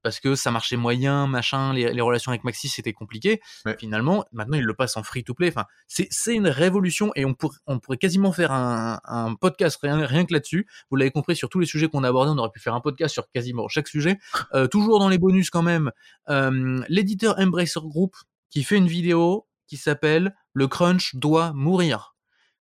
[0.07, 3.40] parce que ça marchait moyen, machin, les, relations avec Maxis c'était compliqué.
[3.80, 5.48] Finalement, maintenant il le passe en free to play.
[5.48, 7.34] Enfin, c'est une révolution et on,
[7.66, 10.68] on pourrait quasiment faire un, podcast rien, rien que là-dessus.
[10.90, 12.80] Vous l'avez compris sur tous les sujets qu'on a abordés, on aurait pu faire un
[12.80, 14.16] podcast sur quasiment chaque sujet.
[14.54, 15.90] Euh, toujours dans les bonus quand même,
[16.28, 18.14] euh, l'éditeur Embracer Group
[18.48, 22.14] qui fait une vidéo qui s'appelle Le crunch doit mourir.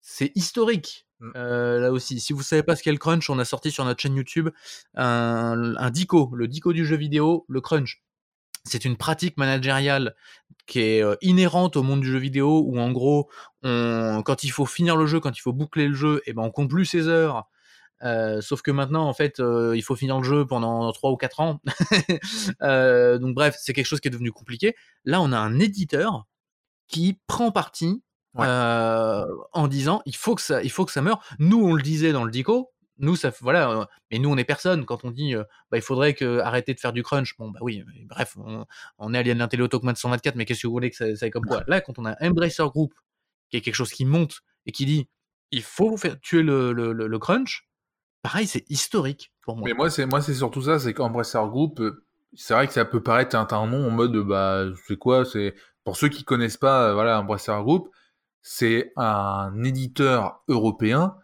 [0.02, 1.06] C'est historique.
[1.20, 1.32] Mmh.
[1.36, 3.86] Euh, là aussi, si vous savez pas ce qu'est le crunch, on a sorti sur
[3.86, 4.50] notre chaîne YouTube
[4.96, 8.02] un, un dico, le dico du jeu vidéo, le crunch.
[8.66, 10.16] C'est une pratique managériale
[10.66, 13.30] qui est euh, inhérente au monde du jeu vidéo où en gros,
[13.64, 16.34] on, quand il faut finir le jeu, quand il faut boucler le jeu, et eh
[16.34, 17.48] ben on compte plus ses heures.
[18.04, 21.18] Euh, sauf que maintenant, en fait, euh, il faut finir le jeu pendant 3 ou
[21.18, 21.60] 4 ans.
[22.62, 24.76] euh, donc bref, c'est quelque chose qui est devenu compliqué.
[25.06, 26.26] Là, on a un éditeur
[26.88, 28.02] qui prend parti
[28.38, 31.24] euh, en disant il faut que ça, il faut que ça meure.
[31.40, 32.72] Nous, on le disait dans le dico.
[33.02, 34.86] Nous, ça, voilà, euh, mais nous, on est personne.
[34.86, 37.38] Quand on dit, euh, bah, il faudrait que arrêter de faire du crunch.
[37.38, 37.84] Bon, bah oui.
[38.08, 38.36] Bref,
[38.98, 41.46] on, est Alien l'Intello Talkman 124, mais qu'est-ce que vous voulez que ça, ça comme
[41.46, 41.64] quoi?
[41.68, 42.94] Là, quand on a Embracer Group,
[43.50, 45.08] qui est quelque chose qui monte et qui dit,
[45.52, 47.70] il faut faire tuer le, le, le, crunch.
[48.22, 49.70] Pareil, c'est historique pour moi.
[49.70, 51.82] Mais moi, c'est moi, c'est surtout ça, c'est qu'Embracer Group,
[52.36, 55.24] c'est vrai que ça peut paraître un, un nom en mode, bah, c'est quoi?
[55.24, 55.56] C'est
[55.86, 57.90] pour ceux qui connaissent pas, voilà, Embracer Group
[58.42, 61.16] c'est un éditeur européen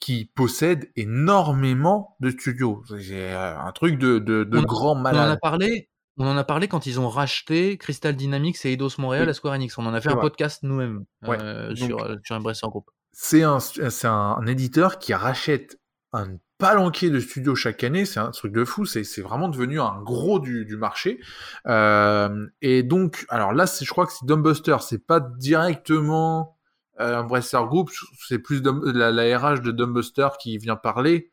[0.00, 2.82] qui possède énormément de studios.
[2.88, 5.26] C'est euh, un truc de, de, de grand malade.
[5.26, 5.90] On en a parlé.
[6.16, 9.54] On en a parlé quand ils ont racheté Crystal Dynamics et Eidos Montréal à Square
[9.54, 9.78] Enix.
[9.78, 12.90] On en a fait un podcast nous-mêmes euh, sur, euh, sur Embracer Group.
[13.12, 13.58] C'est un,
[14.04, 15.78] un, éditeur qui rachète
[16.12, 20.02] un palanquet de studios chaque année, c'est un truc de fou, c'est, vraiment devenu un
[20.02, 21.20] gros du, du marché.
[21.66, 26.58] Euh, et donc, alors là, je crois que c'est Dumbbuster, c'est pas directement
[27.00, 27.90] euh, Embracer Group,
[28.26, 31.32] c'est plus la, la, RH de Dumbbuster qui vient parler.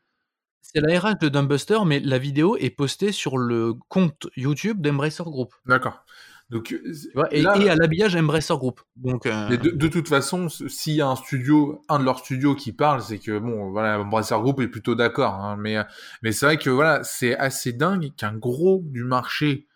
[0.61, 5.23] C'est la RH de Dumbbuster, mais la vidéo est postée sur le compte YouTube d'Embracer
[5.23, 5.53] Group.
[5.65, 6.03] D'accord.
[6.49, 6.73] Donc,
[7.31, 8.79] et, à l'habillage Embracer Group.
[8.95, 12.71] Donc, euh, de, toute façon, s'il y a un studio, un de leurs studios qui
[12.71, 15.33] parle, c'est que bon, voilà, Embracer Group est plutôt d'accord.
[15.33, 15.77] Hein, mais
[16.21, 19.67] mais c'est vrai que voilà, c'est assez dingue qu'un gros du marché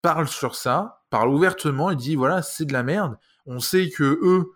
[0.00, 3.18] parle sur ça, parle ouvertement et dit voilà, c'est de la merde.
[3.44, 4.52] On sait que eux,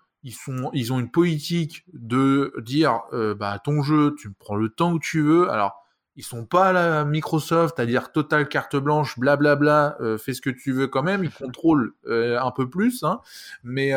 [0.72, 4.99] ils ont une politique de dire, euh, bah ton jeu, tu me prends le temps
[4.99, 5.51] que tu veux.
[5.51, 5.85] Alors,
[6.16, 10.41] ils sont pas à la Microsoft à dire total carte blanche, blablabla, euh, fais ce
[10.41, 11.24] que tu veux quand même.
[11.24, 13.20] Ils contrôlent euh, un peu plus, hein,
[13.62, 13.93] mais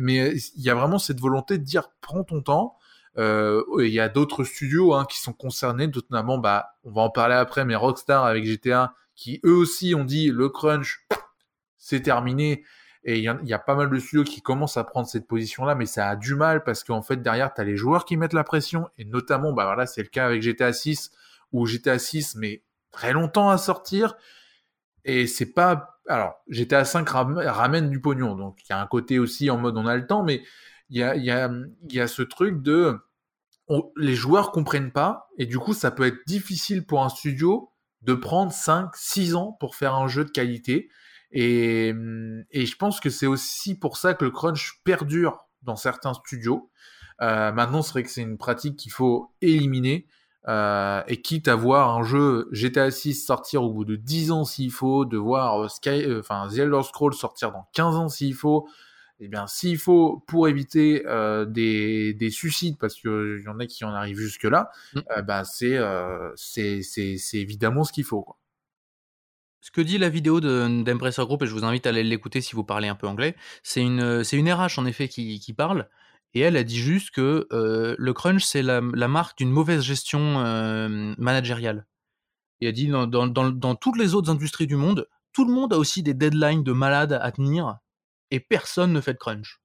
[0.00, 2.78] mais il y a vraiment cette volonté de dire prends ton temps.
[3.16, 7.34] Il y a d'autres studios hein, qui sont concernés, notamment, bah, on va en parler
[7.34, 11.06] après, mais Rockstar avec GTA, qui eux aussi ont dit le crunch,
[11.78, 12.64] c'est terminé.
[13.06, 15.84] Et il y, a pas mal de studios qui commencent à prendre cette position-là, mais
[15.84, 18.44] ça a du mal parce qu'en fait derrière tu as les joueurs qui mettent la
[18.44, 18.88] pression.
[18.96, 21.10] Et notamment, bah voilà, c'est le cas avec GTA 6
[21.52, 24.16] où GTA 6 met très longtemps à sortir.
[25.04, 28.36] Et c'est pas alors GTA 5 ramène du pognon.
[28.36, 30.42] Donc il y a un côté aussi en mode on a le temps mais
[30.88, 31.50] il y a, y, a,
[31.90, 32.98] y a ce truc de
[33.98, 35.28] les joueurs comprennent pas.
[35.36, 39.52] Et du coup ça peut être difficile pour un studio de prendre 5 6 ans
[39.60, 40.88] pour faire un jeu de qualité
[41.34, 41.92] et,
[42.50, 46.70] et je pense que c'est aussi pour ça que le crunch perdure dans certains studios
[47.22, 50.06] euh, maintenant c'est vrai que c'est une pratique qu'il faut éliminer
[50.46, 54.44] euh, et quitte à voir un jeu GTA 6 sortir au bout de 10 ans
[54.44, 58.08] s'il faut, de voir euh, Sky, euh, enfin The Elder Scrolls sortir dans 15 ans
[58.10, 58.68] s'il faut,
[59.20, 61.02] eh bien s'il faut pour éviter
[61.48, 65.22] des, des suicides parce qu'il y en a qui en arrivent jusque là, mm.
[65.22, 65.78] bah c'est
[66.36, 68.22] c'est évidemment ce qu'il faut.
[68.22, 68.36] Quoi.
[69.64, 72.54] Ce que dit la vidéo d'Impressor Group, et je vous invite à aller l'écouter si
[72.54, 75.88] vous parlez un peu anglais, c'est une, une RH en effet qui, parle,
[76.34, 80.44] et elle a dit juste que euh, le crunch, c'est la, marque d'une mauvaise gestion
[80.44, 81.86] euh, managériale.
[82.60, 85.72] Et elle dit dans, dans, dans, toutes les autres industries du monde, tout le monde
[85.72, 87.78] a aussi des deadlines de malades à tenir
[88.30, 89.62] et personne ne fait de crunch.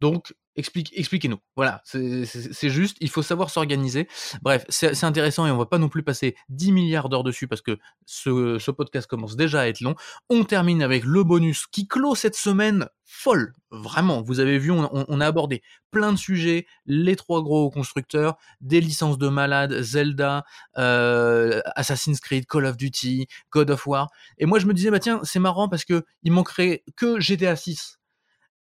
[0.00, 1.38] Donc, expliquez-nous.
[1.56, 4.08] Voilà, c'est juste, il faut savoir s'organiser.
[4.42, 7.62] Bref, c'est intéressant et on va pas non plus passer 10 milliards d'heures dessus parce
[7.62, 9.94] que ce, podcast commence déjà à être long.
[10.28, 13.52] On termine avec le bonus qui clôt cette semaine folle.
[13.70, 18.80] Vraiment, vous avez vu, on, a abordé plein de sujets, les trois gros constructeurs, des
[18.80, 20.44] licences de malades, Zelda,
[20.78, 24.08] euh, Assassin's Creed, Call of Duty, God of War.
[24.38, 27.56] Et moi, je me disais, bah tiens, c'est marrant parce que il manquerait que GTA
[27.56, 27.99] 6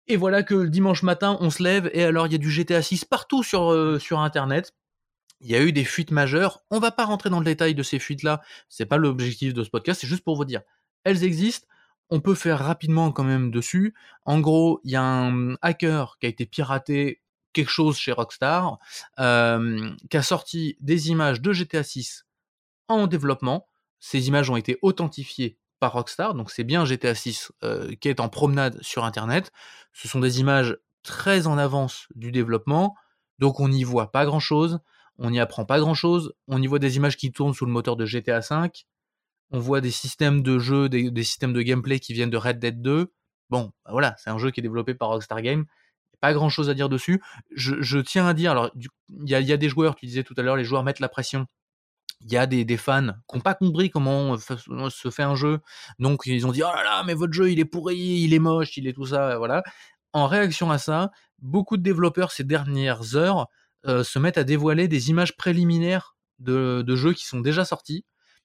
[0.07, 2.51] et voilà que le dimanche matin, on se lève et alors il y a du
[2.51, 4.75] GTA 6 partout sur, euh, sur Internet.
[5.41, 6.63] Il y a eu des fuites majeures.
[6.71, 8.43] On va pas rentrer dans le détail de ces fuites-là.
[8.69, 10.01] C'est pas l'objectif de ce podcast.
[10.01, 10.63] C'est juste pour vous dire,
[11.05, 11.67] elles existent.
[12.11, 13.95] On peut faire rapidement quand même dessus.
[14.25, 18.79] En gros, il y a un hacker qui a été piraté quelque chose chez Rockstar,
[19.19, 22.27] euh, qui a sorti des images de GTA 6
[22.89, 23.67] en développement.
[24.01, 28.29] Ces images ont été authentifiées Rockstar, donc c'est bien GTA 6 euh, qui est en
[28.29, 29.53] promenade sur Internet.
[29.93, 32.97] Ce sont des images très en avance du développement,
[33.39, 34.81] donc on n'y voit pas grand-chose,
[35.19, 37.97] on n'y apprend pas grand-chose, on y voit des images qui tournent sous le moteur
[37.97, 38.87] de GTA 5,
[39.51, 42.81] on voit des systèmes de jeu, des, systèmes de gameplay qui viennent de Red Dead
[42.81, 43.13] 2.
[43.51, 45.67] Bon, bah voilà, c'est un jeu qui est développé par Rockstar Games.
[46.21, 47.23] Pas grand chose à dire dessus.
[47.55, 50.57] Je, tiens à dire, alors, il y, a des joueurs, tu disais tout à l'heure,
[50.57, 51.47] les joueurs mettent la pression
[52.21, 55.61] il y a des, des fans qui n'ont pas compris comment se fait un jeu.
[55.99, 58.39] Donc ils ont dit oh là là, mais votre jeu il est pourri, il est
[58.39, 59.63] moche, il est tout ça, voilà.
[60.13, 61.11] En réaction à ça,
[61.41, 63.49] beaucoup de développeurs ces dernières heures
[63.87, 68.05] euh, se mettent à dévoiler des images préliminaires de, de jeux qui sont déjà sortis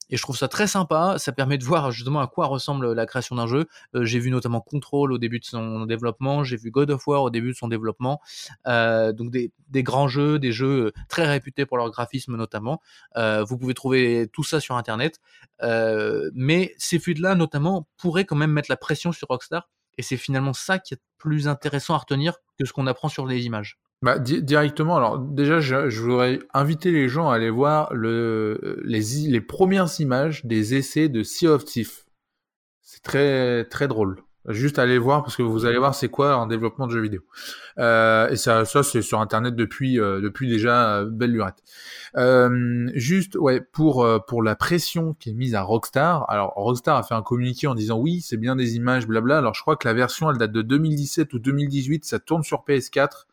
[0.09, 1.15] et je trouve ça très sympa.
[1.17, 3.67] Ça permet de voir justement à quoi ressemble la création d'un jeu.
[3.95, 7.23] Euh, j'ai vu notamment Control au début de son développement, j'ai vu God of War
[7.23, 8.21] au début de son développement.
[8.67, 9.51] Euh, donc des,
[9.83, 12.81] grands jeux, des jeux très réputés pour leur graphisme notamment.
[13.17, 15.19] Euh, vous pouvez trouver tout ça sur Internet.
[15.61, 19.69] Euh, mais ces fuites-là notamment pourraient quand même mettre la pression sur Rockstar.
[19.97, 23.25] Et c'est finalement ça qui est plus intéressant à retenir que ce qu'on apprend sur
[23.25, 23.77] les images.
[24.01, 29.41] Bah, directement, alors déjà, je, voudrais inviter les gens à aller voir le, les, les
[29.41, 32.05] premières images des essais de Sea of Thief.
[32.81, 34.23] C'est très très drôle.
[34.47, 37.21] Juste aller voir parce que vous allez voir c'est quoi un développement de jeux vidéo.
[37.77, 41.61] Euh, et ça, ça c'est sur internet depuis euh, depuis déjà euh, belle lurette.
[42.15, 46.27] Euh, juste ouais pour pour la pression qui est mise à Rockstar.
[46.29, 49.37] Alors Rockstar a fait un communiqué en disant oui c'est bien des images blabla.
[49.37, 52.05] Alors je crois que la version elle date de 2017 ou 2018.
[52.05, 53.25] Ça tourne sur PS4.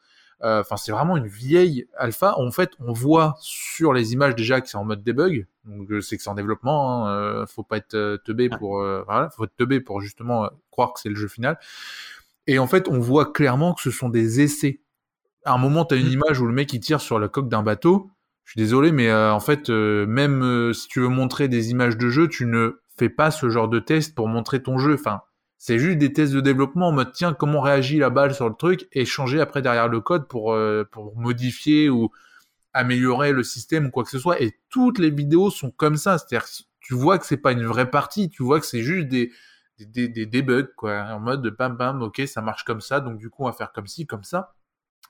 [0.42, 2.38] Euh, enfin, c'est vraiment une vieille alpha.
[2.38, 5.46] En fait, on voit sur les images déjà que c'est en mode debug.
[5.64, 7.06] Donc, je sais que c'est en développement.
[7.06, 10.92] Hein, euh, faut pas être euh, teubé pour, voilà, faut être teubé pour justement croire
[10.92, 11.58] que c'est le jeu final.
[12.46, 14.80] Et en fait, on voit clairement que ce sont des essais.
[15.44, 16.12] À un moment, tu as une mm.
[16.12, 18.10] image où le mec il tire sur la coque d'un bateau.
[18.44, 22.28] Je suis désolé, mais en fait, même si tu veux montrer des images de jeu,
[22.28, 24.94] tu ne fais pas ce genre de test pour montrer ton jeu.
[24.94, 25.22] Enfin,
[25.58, 28.54] c'est juste des tests de développement en mode tiens comment réagit la balle sur le
[28.54, 30.84] truc et changer après derrière le code pour euh,
[31.14, 32.10] modifier ou
[32.72, 34.40] améliorer le système ou quoi que ce soit.
[34.42, 36.46] Et toutes les vidéos sont comme ça, c'est-à-dire
[36.80, 39.32] tu vois que c'est pas une vraie partie, tu vois que c'est juste des
[39.78, 43.42] des, quoi, en mode de bam bam, ok ça marche comme ça, donc du coup
[43.42, 44.54] on va faire comme ci comme ça.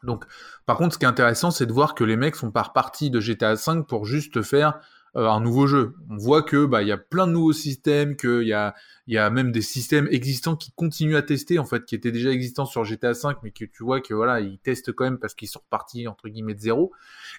[0.03, 0.25] Donc
[0.67, 3.11] par contre ce qui est intéressant c'est de voir que les mecs sont pas repartis
[3.11, 4.81] de GTA 5 pour juste faire
[5.25, 5.95] un nouveau jeu.
[6.11, 8.75] On voit que bah il y a plein de nouveaux systèmes, qu'il y a
[9.07, 12.13] il y a même des systèmes existants qui continuent à tester en fait, qui étaient
[12.13, 15.19] déjà existants sur GTA V, mais que tu vois que voilà ils testent quand même
[15.19, 16.93] parce qu'ils sont repartis entre guillemets de zéro.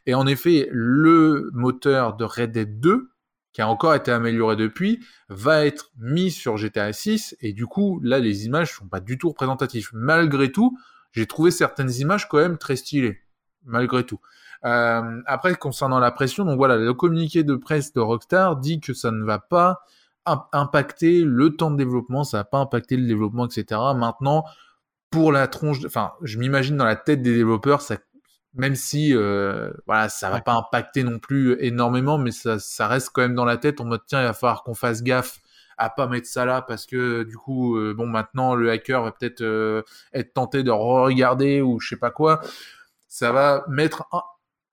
[0.05, 3.09] Et en effet, le moteur de Red Dead 2
[3.57, 7.99] qui a encore été amélioré depuis, va être mis sur GTA 6 et du coup
[8.03, 9.89] là les images sont pas du tout représentatives.
[9.93, 10.77] Malgré tout,
[11.11, 13.23] j'ai trouvé certaines images quand même très stylées,
[13.65, 14.19] malgré tout.
[14.65, 18.93] Euh, après concernant la pression, donc voilà, le communiqué de presse de Rockstar dit que
[18.93, 19.81] ça ne va pas
[20.51, 23.79] impacter le temps de développement, ça va pas impacter le développement, etc.
[23.95, 24.43] Maintenant,
[25.09, 27.95] pour la tronche, enfin, je m'imagine dans la tête des développeurs, ça
[28.53, 33.11] même si euh, voilà ça va pas impacter non plus énormément mais ça, ça reste
[33.13, 35.39] quand même dans la tête on mode tiens il va falloir qu'on fasse gaffe
[35.77, 39.11] à pas mettre ça là parce que du coup euh, bon maintenant le hacker va
[39.11, 39.83] peut-être euh,
[40.13, 42.41] être tenté de regarder ou je sais pas quoi
[43.07, 44.21] ça va mettre un,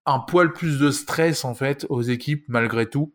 [0.06, 3.14] un poil plus de stress en fait aux équipes malgré tout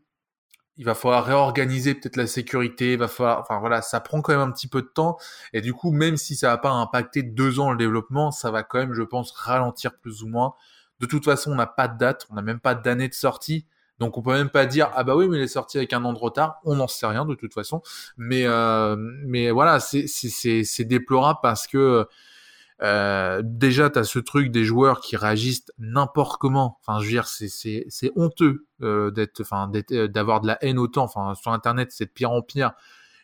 [0.80, 4.32] il va falloir réorganiser peut-être la sécurité, il va falloir, enfin voilà, ça prend quand
[4.32, 5.18] même un petit peu de temps.
[5.52, 8.64] Et du coup, même si ça va pas impacter deux ans le développement, ça va
[8.64, 10.54] quand même, je pense, ralentir plus ou moins.
[11.02, 13.66] De toute façon, on n'a pas de date, on n'a même pas d'année de sortie.
[14.00, 16.06] Donc on peut même pas dire ah bah oui mais il est sorti avec un
[16.06, 17.82] an de retard, on n'en sait rien de toute façon.
[18.16, 22.08] Mais euh, mais voilà c'est c'est c'est déplorable parce que
[22.82, 26.80] euh, déjà, tu as ce truc des joueurs qui réagissent n'importe comment.
[26.82, 31.04] Enfin, je veux dire, c'est honteux euh, d'être, enfin, euh, d'avoir de la haine autant.
[31.04, 32.72] Enfin, sur Internet, c'est de pire en pire.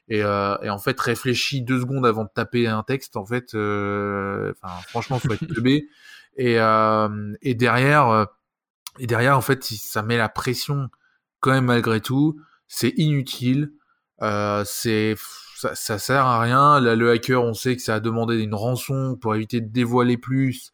[0.08, 3.16] Et, euh, et en fait, réfléchis deux secondes avant de taper un texte.
[3.18, 5.88] En fait, enfin, franchement, faut être teubé.
[6.38, 8.28] Et et derrière,
[9.00, 10.90] et derrière, en fait, ça met la pression
[11.40, 12.38] quand même malgré tout.
[12.68, 13.72] C'est inutile.
[14.66, 15.16] c'est
[15.56, 16.80] ça, ça sert à rien.
[16.80, 20.18] Là, le hacker, on sait que ça a demandé une rançon pour éviter de dévoiler
[20.18, 20.74] plus.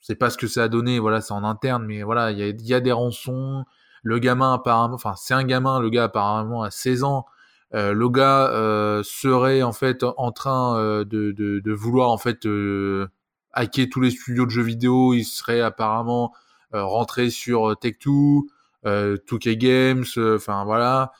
[0.00, 2.42] C'est pas ce que ça a donné, voilà, c'est en interne, mais voilà, il y
[2.42, 3.64] a, y a, des rançons.
[4.02, 7.26] Le gamin apparemment, enfin c'est un gamin, le gars apparemment a 16 ans.
[7.74, 12.18] Euh, le gars euh, serait en fait en train euh, de, de, de, vouloir en
[12.18, 13.08] fait euh,
[13.52, 15.14] hacker tous les studios de jeux vidéo.
[15.14, 16.32] Il serait apparemment
[16.74, 18.42] euh, rentré sur Tech2,
[18.84, 20.04] 2K Games,
[20.34, 21.12] enfin voilà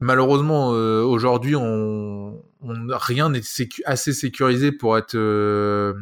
[0.00, 3.42] malheureusement, euh, aujourd'hui, on, on, rien n'est
[3.84, 5.94] assez sécurisé pour être, euh,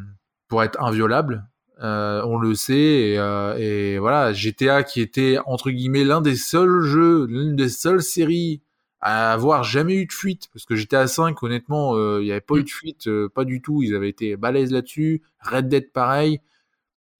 [0.48, 1.46] pour être inviolable.
[1.82, 3.14] Euh, on le sait et,
[3.58, 8.62] et, voilà GTA qui était entre guillemets l'un des seuls jeux, l'une des seules séries
[9.02, 12.56] à avoir jamais eu de fuite parce que GTA 5 honnêtement il n'y avait pas
[12.56, 13.82] eu de fuite pas du tout.
[13.82, 15.22] Ils avaient été balèzes là-dessus.
[15.40, 16.40] Red Dead pareil.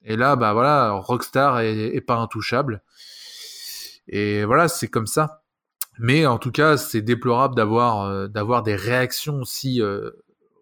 [0.02, 2.82] Et là bah voilà Rockstar est, est pas intouchable.
[4.08, 5.42] Et voilà c'est comme ça
[5.98, 10.10] mais en tout cas, c'est déplorable d'avoir euh, d'avoir des réactions aussi euh,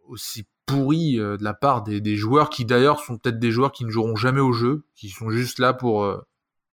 [0.06, 3.84] aussi pourries euh, de la part des, joueurs qui d'ailleurs sont peut-être des joueurs qui
[3.84, 6.06] ne joueront jamais au jeu, qui sont juste là pour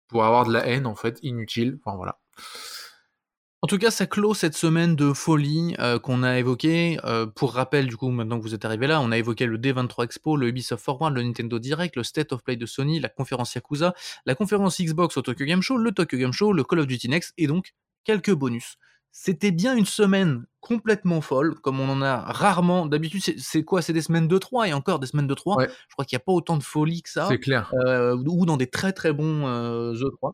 [0.07, 1.80] pour avoir de la haine en fait inutile.
[1.86, 2.20] Voilà.
[3.62, 6.97] En tout cas, ça clôt cette semaine de folie qu'on a évoqué.
[7.03, 9.57] Euh, pour rappel, du coup, maintenant que vous êtes arrivé là, on a évoqué le
[9.57, 13.10] D23 Expo, le Ubisoft Forward, le Nintendo Direct, le State of Play de Sony, la
[13.10, 13.93] conférence Yakuza,
[14.26, 17.10] la conférence Xbox au Tokyo Game Show, le Tokyo Game Show, le Call of Duty
[17.10, 18.77] Next et donc quelques bonus.
[19.11, 22.85] C'était bien une semaine complètement folle, comme on en a rarement.
[22.85, 23.81] D'habitude, c'est quoi?
[23.81, 25.63] C'est des semaines de 3 et encore des semaines de 3.
[25.63, 27.27] Je crois qu'il n'y a pas autant de folie que ça.
[27.27, 27.73] C'est clair.
[27.85, 30.33] Euh, ou dans des très très bons euh, E3.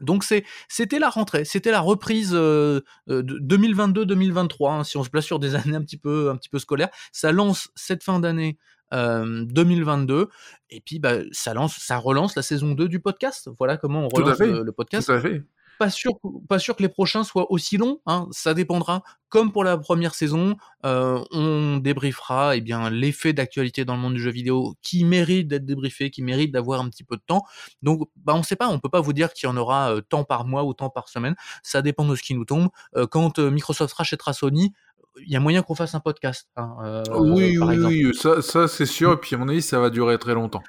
[0.00, 4.72] Donc c'est c'était la rentrée, c'était la reprise euh, de 2022-2023.
[4.72, 6.90] Hein, si on se place sur des années un petit peu un petit peu scolaires,
[7.12, 8.58] ça lance cette fin d'année
[8.92, 10.28] euh, 2022
[10.70, 13.50] et puis bah, ça lance ça relance la saison 2 du podcast.
[13.58, 15.06] Voilà comment on relance le, le, podcast.
[15.06, 15.42] Tout à fait
[15.80, 16.12] pas sûr,
[16.46, 18.00] pas sûr que les prochains soient aussi longs.
[18.04, 19.02] Hein, ça dépendra.
[19.30, 24.12] Comme pour la première saison, euh, on débriefera eh bien l'effet d'actualité dans le monde
[24.12, 27.44] du jeu vidéo qui mérite d'être débriefé, qui mérite d'avoir un petit peu de temps.
[27.80, 30.02] Donc, bah on sait pas, on peut pas vous dire qu'il y en aura euh,
[30.02, 31.34] tant par mois ou tant par semaine.
[31.62, 32.68] Ça dépend de ce qui nous tombe.
[32.96, 34.74] Euh, quand Microsoft rachètera Sony,
[35.16, 36.46] il y a moyen qu'on fasse un podcast.
[36.56, 39.12] Hein, euh, oui, oui, oui, ça, ça c'est sûr.
[39.12, 40.62] Et puis à mon avis, ça va durer très longtemps.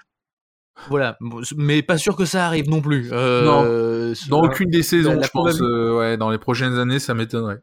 [0.90, 1.18] Voilà,
[1.56, 3.10] mais pas sûr que ça arrive non plus.
[3.12, 5.62] Euh, non, dans aucune des saisons, je pense.
[5.62, 7.62] Euh, ouais, dans les prochaines années, ça m'étonnerait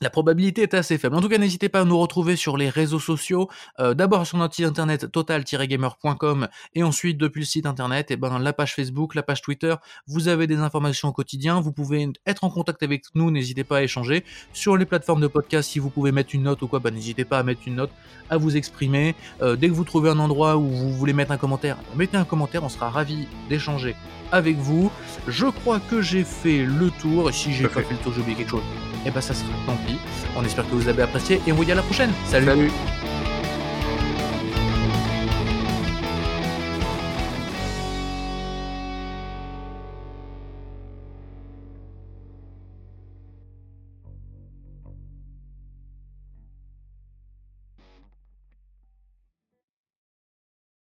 [0.00, 1.16] la probabilité est assez faible.
[1.16, 3.48] En tout cas, n'hésitez pas à nous retrouver sur les réseaux sociaux.
[3.80, 8.16] Euh, D'abord sur notre site internet total-gamer.com et ensuite depuis le site internet, et eh
[8.16, 9.74] ben la page Facebook, la page Twitter.
[10.06, 11.60] Vous avez des informations au quotidien.
[11.60, 13.30] Vous pouvez être en contact avec nous.
[13.30, 15.70] N'hésitez pas à échanger sur les plateformes de podcast.
[15.70, 17.90] Si vous pouvez mettre une note ou quoi, bah, n'hésitez pas à mettre une note,
[18.28, 19.14] à vous exprimer.
[19.40, 22.24] Euh, dès que vous trouvez un endroit où vous voulez mettre un commentaire, mettez un
[22.24, 22.62] commentaire.
[22.64, 23.94] On sera ravi d'échanger
[24.32, 24.90] avec vous.
[25.28, 27.32] Je crois que j'ai fait le tour.
[27.32, 28.62] Si j'ai pas fait le tour, j'ai oublié quelque chose
[29.06, 29.98] et eh ben, ça sera tant pis.
[30.36, 32.10] On espère que vous avez apprécié et on vous dit à la prochaine.
[32.26, 32.46] Salut.
[32.46, 32.70] Salut.